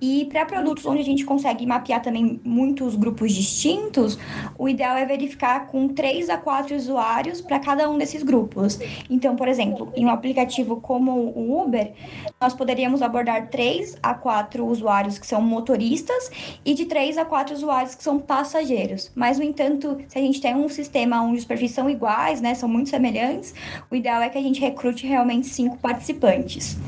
E 0.00 0.26
para 0.26 0.46
produtos 0.46 0.86
onde 0.86 1.00
a 1.00 1.04
gente 1.04 1.24
consegue 1.24 1.66
mapear 1.66 2.00
também 2.00 2.40
muitos 2.44 2.94
grupos 2.94 3.32
distintos, 3.32 4.18
o 4.58 4.68
ideal 4.68 4.96
é 4.96 5.04
verificar 5.04 5.66
com 5.66 5.88
3 5.88 6.30
a 6.30 6.38
4 6.38 6.74
usuários 6.76 7.40
para 7.40 7.58
cada 7.58 7.88
um 7.90 7.98
desses 7.98 8.22
grupos. 8.22 8.78
Então, 9.10 9.36
por 9.36 9.48
exemplo, 9.48 9.92
em 9.94 10.06
um 10.06 10.10
aplicativo 10.10 10.80
como 10.80 11.12
o 11.12 11.62
Uber, 11.62 11.92
nós 12.40 12.54
poderíamos 12.54 13.02
abordar 13.02 13.48
3 13.48 13.98
a 14.02 14.14
4 14.14 14.64
usuários 14.64 15.18
que 15.18 15.26
são 15.26 15.42
motoristas 15.42 16.30
e 16.64 16.74
de 16.74 16.86
3 16.86 17.18
a 17.18 17.24
4 17.24 17.54
usuários 17.54 17.94
que 17.94 18.02
são 18.02 18.18
passageiros. 18.18 19.10
Mas, 19.14 19.38
no 19.38 19.44
entanto, 19.44 19.98
se 20.08 20.18
a 20.18 20.22
gente 20.22 20.40
tem 20.40 20.54
um 20.54 20.68
sistema 20.68 21.22
onde 21.22 21.38
os 21.38 21.44
perfis 21.44 21.72
são 21.72 21.90
iguais, 21.90 22.40
né, 22.40 22.54
são 22.54 22.68
muito 22.68 22.90
semelhantes, 22.90 23.54
o 23.90 23.96
ideal 23.96 24.22
é 24.22 24.28
que 24.28 24.38
a 24.38 24.42
gente 24.42 24.60
recrute 24.60 25.06
realmente 25.06 25.46
cinco 25.48 25.78
participantes 25.78 26.78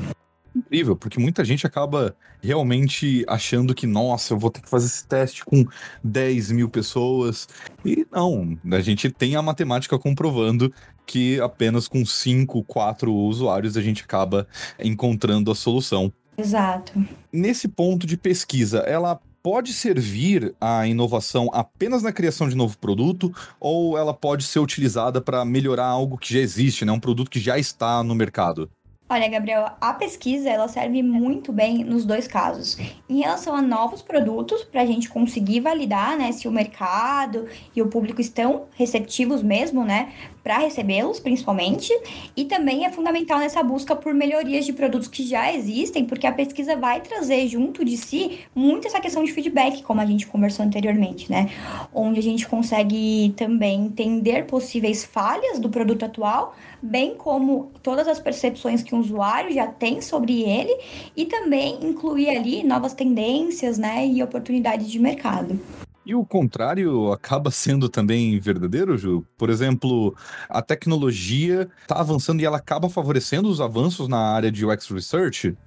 incrível, 0.57 0.95
porque 0.95 1.19
muita 1.19 1.43
gente 1.43 1.67
acaba 1.67 2.15
realmente 2.41 3.25
achando 3.27 3.73
que, 3.75 3.85
nossa, 3.85 4.33
eu 4.33 4.39
vou 4.39 4.49
ter 4.49 4.61
que 4.61 4.69
fazer 4.69 4.87
esse 4.87 5.05
teste 5.05 5.43
com 5.43 5.65
10 6.03 6.51
mil 6.51 6.69
pessoas. 6.69 7.47
E 7.83 8.05
não, 8.11 8.57
a 8.71 8.79
gente 8.79 9.09
tem 9.09 9.35
a 9.35 9.41
matemática 9.41 9.97
comprovando 9.99 10.73
que 11.05 11.39
apenas 11.39 11.87
com 11.87 12.05
5, 12.05 12.63
4 12.63 13.13
usuários 13.13 13.77
a 13.77 13.81
gente 13.81 14.03
acaba 14.03 14.47
encontrando 14.79 15.51
a 15.51 15.55
solução. 15.55 16.11
Exato. 16.37 17.05
Nesse 17.31 17.67
ponto 17.67 18.05
de 18.05 18.17
pesquisa, 18.17 18.79
ela 18.79 19.19
pode 19.45 19.73
servir 19.73 20.55
a 20.59 20.87
inovação 20.87 21.51
apenas 21.53 22.01
na 22.01 22.11
criação 22.11 22.49
de 22.49 22.55
novo 22.55 22.77
produto 22.79 23.31
ou 23.59 23.95
ela 23.95 24.11
pode 24.11 24.43
ser 24.43 24.57
utilizada 24.57 25.21
para 25.21 25.45
melhorar 25.45 25.85
algo 25.85 26.17
que 26.17 26.33
já 26.33 26.39
existe, 26.39 26.83
né? 26.83 26.91
um 26.91 26.99
produto 26.99 27.29
que 27.29 27.39
já 27.39 27.57
está 27.57 28.03
no 28.03 28.15
mercado? 28.15 28.69
Olha, 29.07 29.27
Gabriel, 29.27 29.69
a 29.79 29.93
pesquisa 29.93 30.49
ela 30.49 30.67
serve 30.67 31.03
muito 31.03 31.51
bem 31.51 31.83
nos 31.83 32.05
dois 32.05 32.27
casos. 32.27 32.75
Em 33.07 33.19
relação 33.19 33.55
a 33.55 33.61
novos 33.61 34.01
produtos, 34.01 34.63
para 34.63 34.81
a 34.81 34.85
gente 34.85 35.09
conseguir 35.09 35.59
validar 35.59 36.17
né, 36.17 36.31
se 36.31 36.47
o 36.47 36.51
mercado 36.51 37.47
e 37.75 37.83
o 37.83 37.87
público 37.87 38.19
estão 38.19 38.65
receptivos 38.73 39.43
mesmo, 39.43 39.85
né, 39.85 40.11
para 40.45 40.59
recebê-los, 40.59 41.19
principalmente. 41.19 41.91
E 42.37 42.45
também 42.45 42.85
é 42.85 42.91
fundamental 42.91 43.39
nessa 43.39 43.63
busca 43.63 43.95
por 43.95 44.13
melhorias 44.13 44.63
de 44.63 44.73
produtos 44.73 45.07
que 45.07 45.25
já 45.25 45.51
existem, 45.51 46.05
porque 46.05 46.27
a 46.27 46.31
pesquisa 46.31 46.75
vai 46.75 47.01
trazer 47.01 47.47
junto 47.47 47.83
de 47.83 47.97
si 47.97 48.41
muito 48.53 48.87
essa 48.87 49.01
questão 49.01 49.23
de 49.23 49.33
feedback, 49.33 49.81
como 49.81 50.01
a 50.01 50.05
gente 50.05 50.27
conversou 50.27 50.63
anteriormente, 50.63 51.31
né? 51.31 51.49
Onde 51.91 52.19
a 52.19 52.23
gente 52.23 52.47
consegue 52.47 53.33
também 53.35 53.85
entender 53.85 54.45
possíveis 54.45 55.03
falhas 55.03 55.57
do 55.57 55.67
produto 55.67 56.05
atual, 56.05 56.55
bem 56.79 57.15
como 57.15 57.71
todas 57.81 58.07
as 58.07 58.19
percepções 58.19 58.83
que 58.83 58.93
o 58.93 58.99
usuário 58.99 59.51
já 59.51 59.65
tem 59.65 59.99
sobre 59.99 60.43
ele, 60.43 60.77
e 61.17 61.25
também 61.25 61.79
incluir 61.81 62.29
ali 62.29 62.63
novas 62.63 62.93
tendências, 62.93 63.79
né, 63.79 64.05
e 64.05 64.21
oportunidades 64.21 64.91
de 64.91 64.99
mercado. 64.99 65.59
E 66.05 66.13
o 66.13 66.23
contrário 66.23 67.11
acaba 67.11 67.49
sendo 67.49 67.89
também 67.89 68.37
verdadeiro, 68.39 68.95
Ju? 68.95 69.25
Por 69.35 69.49
exemplo, 69.49 70.15
a 70.47 70.61
tecnologia 70.61 71.67
está 71.81 71.99
avançando 71.99 72.41
e 72.41 72.45
ela 72.45 72.57
acaba 72.57 72.87
favorecendo 72.89 73.49
os 73.49 73.59
avanços 73.59 74.07
na 74.07 74.19
área 74.19 74.51
de 74.51 74.63
UX 74.63 74.87
Research? 74.89 75.57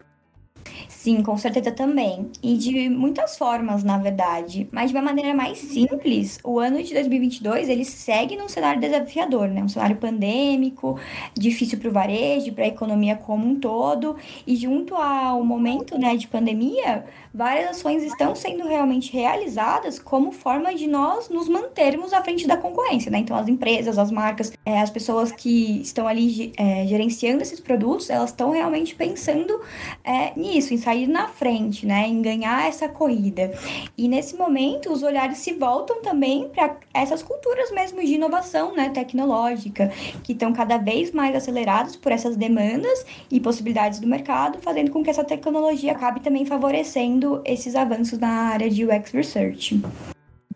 Sim, 0.89 1.23
com 1.23 1.39
certeza 1.39 1.71
também. 1.71 2.31
E 2.43 2.57
de 2.57 2.89
muitas 2.89 3.39
formas, 3.39 3.85
na 3.85 3.97
verdade. 3.99 4.69
Mas 4.73 4.91
de 4.91 4.97
uma 4.97 5.03
maneira 5.03 5.33
mais 5.33 5.57
simples, 5.57 6.39
o 6.45 6.59
ano 6.59 6.83
de 6.83 6.93
2022 6.93 7.69
ele 7.69 7.85
segue 7.85 8.37
num 8.37 8.49
cenário 8.49 8.81
desafiador, 8.81 9.49
né? 9.49 9.63
Um 9.63 9.69
cenário 9.69 9.97
pandêmico, 9.97 10.99
difícil 11.35 11.79
para 11.79 11.89
o 11.89 11.93
varejo, 11.93 12.53
para 12.53 12.65
a 12.65 12.69
economia 12.69 13.15
como 13.15 13.47
um 13.47 13.61
todo. 13.61 14.17
E 14.45 14.57
junto 14.57 14.97
ao 14.97 15.45
momento 15.45 15.97
né, 15.97 16.17
de 16.17 16.27
pandemia, 16.27 17.05
várias 17.33 17.71
ações 17.71 18.03
estão 18.03 18.35
sendo 18.35 18.67
realmente 18.67 19.13
realizadas 19.13 20.01
como 20.01 20.33
forma 20.33 20.75
de 20.75 20.89
nós 20.89 21.29
nos 21.29 21.49
mantermos 21.49 22.13
à 22.13 22.21
frente 22.23 22.47
da 22.47 22.57
concorrência, 22.57 23.11
né? 23.11 23.19
Então, 23.19 23.37
as 23.37 23.47
empresas, 23.47 23.99
as 23.99 24.11
marcas, 24.11 24.53
é, 24.67 24.81
as 24.81 24.91
pessoas 24.91 25.31
que 25.31 25.81
estão 25.81 26.09
ali 26.09 26.53
é, 26.57 26.85
gerenciando 26.87 27.41
esses 27.41 27.61
produtos, 27.61 28.11
elas 28.11 28.31
estão 28.31 28.51
realmente 28.51 28.97
pensando 28.97 29.61
é, 30.03 30.33
nisso, 30.37 30.58
em 30.59 30.77
sair 30.77 31.07
na 31.07 31.29
frente, 31.29 31.87
né? 31.87 32.07
Em 32.07 32.21
ganhar 32.21 32.69
essa 32.69 32.89
corrida. 32.89 33.53
E 33.97 34.09
nesse 34.09 34.37
momento, 34.37 34.93
os 34.93 35.03
olhares 35.03 35.39
se 35.39 35.53
voltam 35.53 36.03
também 36.03 36.49
para 36.49 36.77
essas 36.93 37.23
culturas 37.23 37.71
mesmo 37.71 38.01
de 38.01 38.15
inovação, 38.15 38.75
né? 38.75 38.91
Tecnológica, 38.91 39.93
que 40.23 40.33
estão 40.33 40.53
cada 40.53 40.79
vez 40.79 41.13
mais 41.13 41.35
aceleradas 41.35 41.97
por 41.97 42.13
essas 42.13 42.37
demandas 42.37 43.05
e 43.31 43.41
possibilidades 43.41 44.01
do 44.01 44.07
mercado, 44.07 44.59
fazendo 44.61 44.91
com 44.91 45.03
que 45.03 45.11
essa 45.11 45.25
tecnologia 45.25 45.93
acabe 45.93 46.21
também 46.21 46.45
favorecendo 46.45 47.41
esses 47.45 47.75
avanços 47.75 48.19
na 48.19 48.29
área 48.29 48.69
de 48.69 48.85
UX 48.85 49.13
Research. 49.13 49.81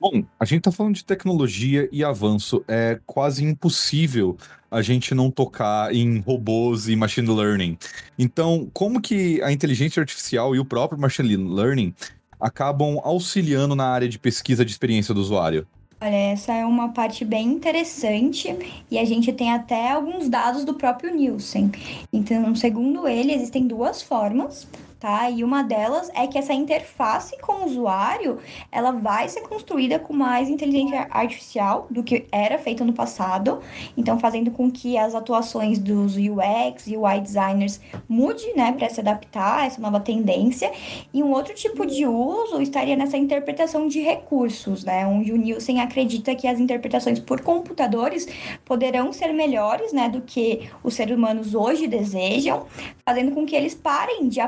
Bom, 0.02 0.24
a 0.40 0.44
gente 0.44 0.58
está 0.58 0.72
falando 0.72 0.96
de 0.96 1.04
tecnologia 1.04 1.88
e 1.92 2.02
avanço. 2.02 2.64
É 2.66 2.98
quase 3.06 3.44
impossível 3.44 4.36
a 4.68 4.82
gente 4.82 5.14
não 5.14 5.30
tocar 5.30 5.94
em 5.94 6.18
robôs 6.18 6.88
e 6.88 6.96
machine 6.96 7.28
learning. 7.28 7.78
Então, 8.18 8.68
como 8.72 9.00
que 9.00 9.40
a 9.42 9.52
inteligência 9.52 10.00
artificial 10.00 10.56
e 10.56 10.58
o 10.58 10.64
próprio 10.64 11.00
machine 11.00 11.36
learning 11.36 11.94
acabam 12.40 12.98
auxiliando 13.04 13.76
na 13.76 13.86
área 13.86 14.08
de 14.08 14.18
pesquisa 14.18 14.64
de 14.64 14.72
experiência 14.72 15.14
do 15.14 15.20
usuário? 15.20 15.68
Olha, 16.00 16.16
essa 16.32 16.52
é 16.52 16.66
uma 16.66 16.88
parte 16.88 17.24
bem 17.24 17.46
interessante 17.46 18.82
e 18.90 18.98
a 18.98 19.04
gente 19.04 19.32
tem 19.32 19.52
até 19.52 19.92
alguns 19.92 20.28
dados 20.28 20.64
do 20.64 20.74
próprio 20.74 21.14
Nielsen. 21.14 21.70
Então, 22.12 22.56
segundo 22.56 23.06
ele, 23.06 23.32
existem 23.32 23.68
duas 23.68 24.02
formas 24.02 24.66
tá? 25.02 25.28
E 25.28 25.42
uma 25.42 25.64
delas 25.64 26.08
é 26.14 26.28
que 26.28 26.38
essa 26.38 26.54
interface 26.54 27.36
com 27.40 27.54
o 27.54 27.64
usuário, 27.64 28.38
ela 28.70 28.92
vai 28.92 29.28
ser 29.28 29.40
construída 29.40 29.98
com 29.98 30.12
mais 30.12 30.48
inteligência 30.48 31.08
artificial 31.10 31.88
do 31.90 32.04
que 32.04 32.24
era 32.30 32.56
feito 32.56 32.84
no 32.84 32.92
passado, 32.92 33.58
então 33.96 34.20
fazendo 34.20 34.52
com 34.52 34.70
que 34.70 34.96
as 34.96 35.12
atuações 35.16 35.80
dos 35.80 36.14
UX 36.16 36.86
e 36.86 36.96
UI 36.96 37.20
designers 37.20 37.80
mude, 38.08 38.46
né, 38.54 38.70
para 38.70 38.88
se 38.88 39.00
adaptar 39.00 39.62
a 39.62 39.66
essa 39.66 39.80
nova 39.80 39.98
tendência. 39.98 40.70
E 41.12 41.20
um 41.20 41.32
outro 41.32 41.52
tipo 41.52 41.84
de 41.84 42.06
uso 42.06 42.62
estaria 42.62 42.94
nessa 42.94 43.16
interpretação 43.16 43.88
de 43.88 43.98
recursos, 43.98 44.84
né, 44.84 45.04
onde 45.04 45.32
o 45.32 45.36
Nielsen 45.36 45.80
acredita 45.80 46.32
que 46.36 46.46
as 46.46 46.60
interpretações 46.60 47.18
por 47.18 47.40
computadores 47.40 48.28
poderão 48.64 49.12
ser 49.12 49.32
melhores, 49.32 49.92
né, 49.92 50.08
do 50.08 50.20
que 50.20 50.70
os 50.84 50.94
seres 50.94 51.16
humanos 51.16 51.56
hoje 51.56 51.88
desejam, 51.88 52.66
fazendo 53.04 53.32
com 53.32 53.44
que 53.44 53.56
eles 53.56 53.74
parem 53.74 54.28
de 54.28 54.40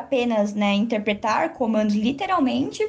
né, 0.53 0.75
interpretar 0.75 1.55
comandos 1.55 1.95
literalmente 1.95 2.83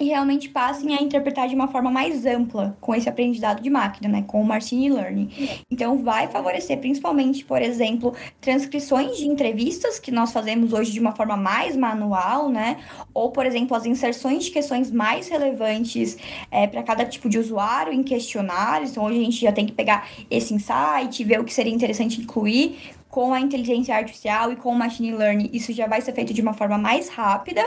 e 0.00 0.04
realmente 0.04 0.48
passem 0.48 0.96
a 0.96 1.02
interpretar 1.02 1.48
de 1.48 1.54
uma 1.54 1.68
forma 1.68 1.90
mais 1.90 2.24
ampla 2.24 2.76
com 2.80 2.94
esse 2.94 3.08
aprendizado 3.08 3.60
de 3.60 3.68
máquina, 3.68 4.08
né, 4.08 4.24
com 4.26 4.40
o 4.40 4.44
machine 4.44 4.90
learning. 4.90 5.58
Então 5.70 6.02
vai 6.02 6.28
favorecer 6.28 6.78
principalmente, 6.78 7.44
por 7.44 7.60
exemplo, 7.60 8.14
transcrições 8.40 9.16
de 9.16 9.26
entrevistas 9.26 9.98
que 9.98 10.12
nós 10.12 10.32
fazemos 10.32 10.72
hoje 10.72 10.92
de 10.92 11.00
uma 11.00 11.12
forma 11.12 11.36
mais 11.36 11.76
manual, 11.76 12.48
né, 12.48 12.76
ou 13.12 13.32
por 13.32 13.44
exemplo 13.44 13.76
as 13.76 13.86
inserções 13.86 14.44
de 14.44 14.50
questões 14.52 14.90
mais 14.90 15.28
relevantes 15.28 16.16
é, 16.50 16.66
para 16.66 16.82
cada 16.84 17.04
tipo 17.04 17.28
de 17.28 17.38
usuário 17.38 17.92
em 17.92 18.04
questionários. 18.04 18.92
Então 18.92 19.04
hoje 19.04 19.18
a 19.18 19.24
gente 19.24 19.40
já 19.40 19.52
tem 19.52 19.66
que 19.66 19.72
pegar 19.72 20.08
esse 20.30 20.54
insight, 20.54 21.24
ver 21.24 21.40
o 21.40 21.44
que 21.44 21.52
seria 21.52 21.74
interessante 21.74 22.20
incluir 22.20 22.78
com 23.08 23.32
a 23.32 23.40
inteligência 23.40 23.94
artificial 23.94 24.52
e 24.52 24.56
com 24.56 24.70
o 24.70 24.74
machine 24.74 25.12
learning, 25.12 25.50
isso 25.52 25.72
já 25.72 25.86
vai 25.86 26.00
ser 26.00 26.12
feito 26.12 26.32
de 26.34 26.42
uma 26.42 26.52
forma 26.52 26.76
mais 26.76 27.08
rápida 27.08 27.62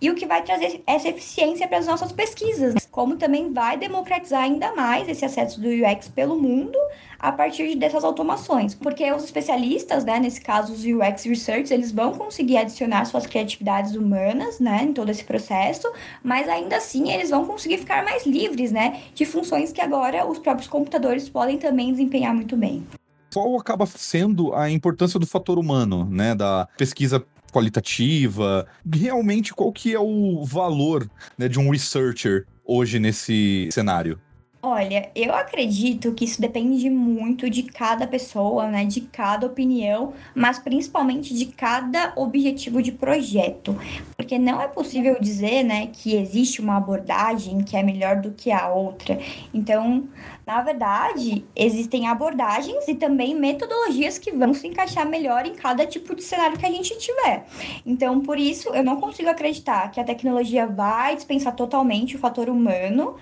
e 0.00 0.10
o 0.10 0.14
que 0.14 0.26
vai 0.26 0.42
trazer 0.42 0.82
essa 0.86 1.08
eficiência 1.08 1.68
para 1.68 1.78
as 1.78 1.86
nossas 1.86 2.12
pesquisas, 2.12 2.74
como 2.90 3.16
também 3.16 3.52
vai 3.52 3.76
democratizar 3.76 4.42
ainda 4.42 4.74
mais 4.74 5.08
esse 5.08 5.24
acesso 5.24 5.60
do 5.60 5.68
UX 5.68 6.08
pelo 6.08 6.36
mundo 6.36 6.78
a 7.18 7.30
partir 7.30 7.76
dessas 7.76 8.02
automações, 8.02 8.74
porque 8.74 9.12
os 9.12 9.22
especialistas, 9.22 10.04
né, 10.04 10.18
nesse 10.18 10.40
caso 10.40 10.72
os 10.72 10.84
UX 10.84 11.24
researchers, 11.24 11.70
eles 11.70 11.92
vão 11.92 12.12
conseguir 12.12 12.56
adicionar 12.56 13.04
suas 13.04 13.26
criatividades 13.26 13.94
humanas, 13.94 14.58
né, 14.58 14.84
em 14.84 14.92
todo 14.92 15.10
esse 15.10 15.22
processo, 15.22 15.90
mas 16.22 16.48
ainda 16.48 16.76
assim 16.76 17.12
eles 17.12 17.30
vão 17.30 17.44
conseguir 17.44 17.78
ficar 17.78 18.04
mais 18.04 18.26
livres, 18.26 18.72
né, 18.72 19.02
de 19.14 19.24
funções 19.26 19.70
que 19.70 19.80
agora 19.80 20.26
os 20.26 20.38
próprios 20.38 20.66
computadores 20.66 21.28
podem 21.28 21.58
também 21.58 21.92
desempenhar 21.92 22.34
muito 22.34 22.56
bem 22.56 22.86
qual 23.32 23.56
acaba 23.56 23.86
sendo 23.86 24.54
a 24.54 24.70
importância 24.70 25.18
do 25.18 25.26
fator 25.26 25.58
humano, 25.58 26.04
né, 26.10 26.34
da 26.34 26.68
pesquisa 26.76 27.24
qualitativa, 27.52 28.66
realmente 28.92 29.52
qual 29.52 29.72
que 29.72 29.94
é 29.94 29.98
o 29.98 30.44
valor 30.44 31.08
né, 31.36 31.48
de 31.48 31.58
um 31.58 31.70
researcher 31.70 32.46
hoje 32.64 32.98
nesse 32.98 33.68
cenário? 33.72 34.18
Olha, 34.62 35.10
eu 35.14 35.34
acredito 35.34 36.12
que 36.12 36.26
isso 36.26 36.38
depende 36.38 36.90
muito 36.90 37.48
de 37.48 37.62
cada 37.62 38.06
pessoa, 38.06 38.68
né? 38.68 38.84
De 38.84 39.00
cada 39.00 39.46
opinião, 39.46 40.12
mas 40.34 40.58
principalmente 40.58 41.32
de 41.34 41.46
cada 41.46 42.12
objetivo 42.14 42.82
de 42.82 42.92
projeto. 42.92 43.74
Porque 44.14 44.38
não 44.38 44.60
é 44.60 44.68
possível 44.68 45.16
dizer, 45.18 45.62
né, 45.62 45.86
que 45.86 46.14
existe 46.14 46.60
uma 46.60 46.76
abordagem 46.76 47.60
que 47.64 47.74
é 47.74 47.82
melhor 47.82 48.16
do 48.16 48.32
que 48.32 48.52
a 48.52 48.68
outra. 48.68 49.18
Então, 49.54 50.06
na 50.46 50.60
verdade, 50.60 51.42
existem 51.56 52.06
abordagens 52.06 52.86
e 52.86 52.94
também 52.94 53.34
metodologias 53.34 54.18
que 54.18 54.30
vão 54.30 54.52
se 54.52 54.66
encaixar 54.66 55.08
melhor 55.08 55.46
em 55.46 55.54
cada 55.54 55.86
tipo 55.86 56.14
de 56.14 56.22
cenário 56.22 56.58
que 56.58 56.66
a 56.66 56.70
gente 56.70 56.98
tiver. 56.98 57.46
Então, 57.86 58.20
por 58.20 58.38
isso, 58.38 58.68
eu 58.74 58.84
não 58.84 59.00
consigo 59.00 59.30
acreditar 59.30 59.90
que 59.90 59.98
a 59.98 60.04
tecnologia 60.04 60.66
vai 60.66 61.16
dispensar 61.16 61.56
totalmente 61.56 62.16
o 62.16 62.18
fator 62.18 62.50
humano, 62.50 63.16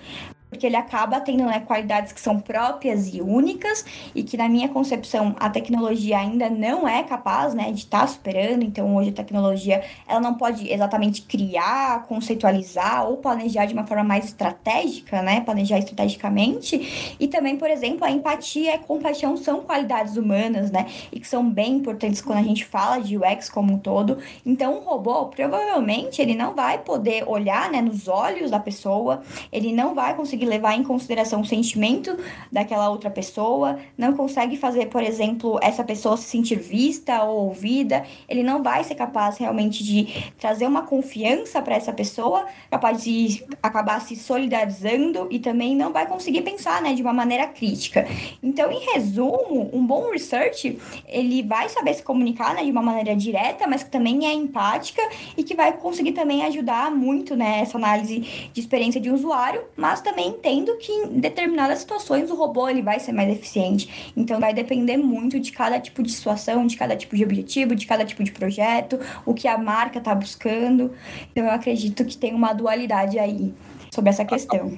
porque 0.49 0.65
ele 0.65 0.75
acaba 0.75 1.19
tendo 1.19 1.45
né, 1.45 1.59
qualidades 1.59 2.11
que 2.11 2.19
são 2.19 2.39
próprias 2.39 3.13
e 3.13 3.21
únicas 3.21 3.85
e 4.15 4.23
que 4.23 4.35
na 4.35 4.49
minha 4.49 4.67
concepção 4.67 5.35
a 5.39 5.49
tecnologia 5.49 6.17
ainda 6.17 6.49
não 6.49 6.87
é 6.87 7.03
capaz 7.03 7.53
né, 7.53 7.71
de 7.71 7.79
estar 7.79 8.01
tá 8.01 8.07
superando. 8.07 8.63
Então 8.63 8.95
hoje 8.95 9.11
a 9.11 9.13
tecnologia 9.13 9.83
ela 10.07 10.19
não 10.19 10.33
pode 10.33 10.71
exatamente 10.71 11.21
criar, 11.21 12.03
conceitualizar 12.07 13.07
ou 13.07 13.17
planejar 13.17 13.65
de 13.65 13.73
uma 13.73 13.85
forma 13.85 14.03
mais 14.03 14.25
estratégica, 14.25 15.21
né, 15.21 15.41
planejar 15.41 15.77
estrategicamente. 15.77 17.15
E 17.19 17.27
também, 17.27 17.55
por 17.57 17.69
exemplo, 17.69 18.05
a 18.05 18.11
empatia 18.11 18.71
e 18.71 18.73
a 18.73 18.79
compaixão 18.79 19.37
são 19.37 19.61
qualidades 19.61 20.17
humanas, 20.17 20.71
né, 20.71 20.87
e 21.11 21.19
que 21.19 21.27
são 21.27 21.47
bem 21.47 21.75
importantes 21.75 22.21
quando 22.21 22.39
a 22.39 22.43
gente 22.43 22.65
fala 22.65 22.99
de 22.99 23.17
UX 23.17 23.49
como 23.49 23.73
um 23.73 23.77
todo. 23.77 24.17
Então 24.45 24.79
um 24.79 24.81
robô 24.81 25.27
provavelmente 25.27 26.21
ele 26.21 26.33
não 26.33 26.55
vai 26.55 26.79
poder 26.79 27.23
olhar 27.27 27.71
né, 27.71 27.81
nos 27.81 28.07
olhos 28.07 28.49
da 28.49 28.59
pessoa, 28.59 29.21
ele 29.51 29.71
não 29.71 29.93
vai 29.93 30.15
conseguir 30.15 30.38
levar 30.45 30.75
em 30.75 30.83
consideração 30.83 31.41
o 31.41 31.45
sentimento 31.45 32.17
daquela 32.51 32.89
outra 32.89 33.09
pessoa, 33.09 33.79
não 33.97 34.13
consegue 34.13 34.57
fazer, 34.57 34.87
por 34.87 35.03
exemplo, 35.03 35.59
essa 35.61 35.83
pessoa 35.83 36.17
se 36.17 36.25
sentir 36.25 36.59
vista 36.59 37.23
ou 37.23 37.45
ouvida, 37.47 38.05
ele 38.27 38.43
não 38.43 38.61
vai 38.61 38.83
ser 38.83 38.95
capaz 38.95 39.37
realmente 39.37 39.83
de 39.83 40.31
trazer 40.39 40.65
uma 40.65 40.83
confiança 40.83 41.61
para 41.61 41.75
essa 41.75 41.93
pessoa, 41.93 42.45
capaz 42.69 43.03
de 43.03 43.43
acabar 43.61 43.99
se 44.01 44.15
solidarizando 44.15 45.27
e 45.29 45.39
também 45.39 45.75
não 45.75 45.91
vai 45.91 46.07
conseguir 46.07 46.41
pensar, 46.41 46.81
né, 46.81 46.93
de 46.93 47.01
uma 47.01 47.13
maneira 47.13 47.47
crítica. 47.47 48.07
Então, 48.41 48.71
em 48.71 48.79
resumo, 48.93 49.69
um 49.73 49.85
bom 49.85 50.11
research, 50.11 50.77
ele 51.07 51.43
vai 51.43 51.69
saber 51.69 51.93
se 51.93 52.03
comunicar, 52.03 52.53
né, 52.53 52.63
de 52.63 52.71
uma 52.71 52.81
maneira 52.81 53.15
direta, 53.15 53.67
mas 53.67 53.83
que 53.83 53.89
também 53.89 54.27
é 54.27 54.33
empática 54.33 55.01
e 55.37 55.43
que 55.43 55.55
vai 55.55 55.73
conseguir 55.73 56.13
também 56.13 56.43
ajudar 56.43 56.91
muito, 56.91 57.35
né, 57.35 57.59
essa 57.61 57.77
análise 57.77 58.19
de 58.53 58.59
experiência 58.59 58.99
de 58.99 59.09
usuário, 59.09 59.63
mas 59.75 60.01
também 60.01 60.28
entendo 60.29 60.77
que 60.77 60.91
em 60.91 61.19
determinadas 61.19 61.79
situações 61.79 62.29
o 62.29 62.35
robô 62.35 62.67
ele 62.69 62.81
vai 62.81 62.99
ser 62.99 63.11
mais 63.11 63.29
eficiente. 63.29 64.11
Então 64.15 64.39
vai 64.39 64.53
depender 64.53 64.97
muito 64.97 65.39
de 65.39 65.51
cada 65.51 65.79
tipo 65.79 66.01
de 66.03 66.11
situação, 66.11 66.65
de 66.65 66.77
cada 66.77 66.95
tipo 66.95 67.15
de 67.15 67.23
objetivo, 67.23 67.75
de 67.75 67.85
cada 67.85 68.05
tipo 68.05 68.23
de 68.23 68.31
projeto, 68.31 68.99
o 69.25 69.33
que 69.33 69.47
a 69.47 69.57
marca 69.57 69.99
está 69.99 70.15
buscando. 70.15 70.91
Então 71.31 71.43
eu 71.43 71.51
acredito 71.51 72.05
que 72.05 72.17
tem 72.17 72.33
uma 72.33 72.53
dualidade 72.53 73.19
aí 73.19 73.53
sobre 73.93 74.09
essa 74.09 74.25
questão 74.25 74.77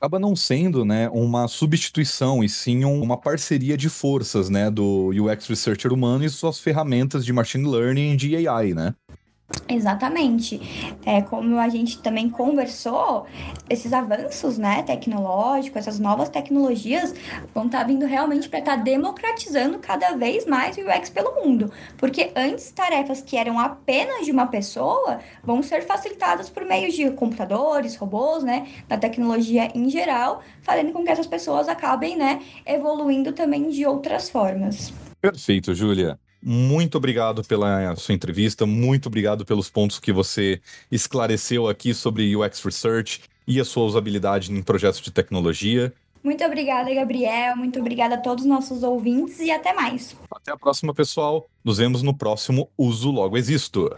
acaba 0.00 0.20
não 0.20 0.36
sendo, 0.36 0.84
né, 0.84 1.08
uma 1.08 1.48
substituição 1.48 2.44
e 2.44 2.48
sim 2.48 2.84
uma 2.84 3.16
parceria 3.16 3.76
de 3.76 3.88
forças, 3.88 4.48
né, 4.48 4.70
do 4.70 5.08
UX 5.08 5.48
researcher 5.48 5.92
humano 5.92 6.24
e 6.24 6.30
suas 6.30 6.60
ferramentas 6.60 7.24
de 7.24 7.32
machine 7.32 7.68
learning 7.68 8.12
e 8.12 8.16
de 8.16 8.46
AI, 8.46 8.74
né? 8.74 8.94
Exatamente. 9.68 10.98
É, 11.04 11.20
como 11.20 11.58
a 11.58 11.68
gente 11.68 12.00
também 12.00 12.30
conversou, 12.30 13.26
esses 13.68 13.92
avanços 13.92 14.56
né, 14.56 14.82
tecnológicos, 14.82 15.76
essas 15.76 15.98
novas 15.98 16.30
tecnologias 16.30 17.14
vão 17.54 17.66
estar 17.66 17.80
tá 17.80 17.84
vindo 17.84 18.06
realmente 18.06 18.48
para 18.48 18.60
estar 18.60 18.78
tá 18.78 18.82
democratizando 18.82 19.78
cada 19.78 20.16
vez 20.16 20.46
mais 20.46 20.76
o 20.78 20.80
UX 20.80 21.10
pelo 21.10 21.34
mundo. 21.34 21.70
Porque 21.98 22.32
antes 22.34 22.70
tarefas 22.70 23.20
que 23.20 23.36
eram 23.36 23.58
apenas 23.58 24.24
de 24.24 24.32
uma 24.32 24.46
pessoa 24.46 25.20
vão 25.44 25.62
ser 25.62 25.82
facilitadas 25.82 26.48
por 26.48 26.64
meio 26.64 26.90
de 26.90 27.10
computadores, 27.10 27.94
robôs, 27.96 28.42
né, 28.42 28.66
da 28.88 28.96
tecnologia 28.96 29.70
em 29.74 29.90
geral, 29.90 30.42
fazendo 30.62 30.92
com 30.92 31.04
que 31.04 31.10
essas 31.10 31.26
pessoas 31.26 31.68
acabem 31.68 32.16
né, 32.16 32.40
evoluindo 32.64 33.32
também 33.32 33.68
de 33.68 33.84
outras 33.84 34.30
formas. 34.30 34.92
Perfeito, 35.20 35.74
Júlia. 35.74 36.18
Muito 36.42 36.96
obrigado 36.96 37.42
pela 37.42 37.94
sua 37.96 38.14
entrevista, 38.14 38.64
muito 38.64 39.06
obrigado 39.06 39.44
pelos 39.44 39.68
pontos 39.68 39.98
que 39.98 40.12
você 40.12 40.60
esclareceu 40.90 41.68
aqui 41.68 41.92
sobre 41.92 42.36
UX 42.36 42.62
Research 42.62 43.22
e 43.46 43.60
a 43.60 43.64
sua 43.64 43.84
usabilidade 43.84 44.52
em 44.52 44.62
projetos 44.62 45.00
de 45.00 45.10
tecnologia. 45.10 45.92
Muito 46.22 46.44
obrigada, 46.44 46.92
Gabriel. 46.92 47.56
Muito 47.56 47.78
obrigada 47.78 48.16
a 48.16 48.18
todos 48.18 48.44
os 48.44 48.48
nossos 48.48 48.82
ouvintes 48.82 49.40
e 49.40 49.50
até 49.50 49.72
mais. 49.72 50.16
Até 50.30 50.52
a 50.52 50.56
próxima, 50.56 50.92
pessoal. 50.92 51.46
Nos 51.64 51.78
vemos 51.78 52.02
no 52.02 52.14
próximo 52.14 52.68
Uso 52.76 53.10
Logo 53.10 53.36
Existo. 53.36 53.90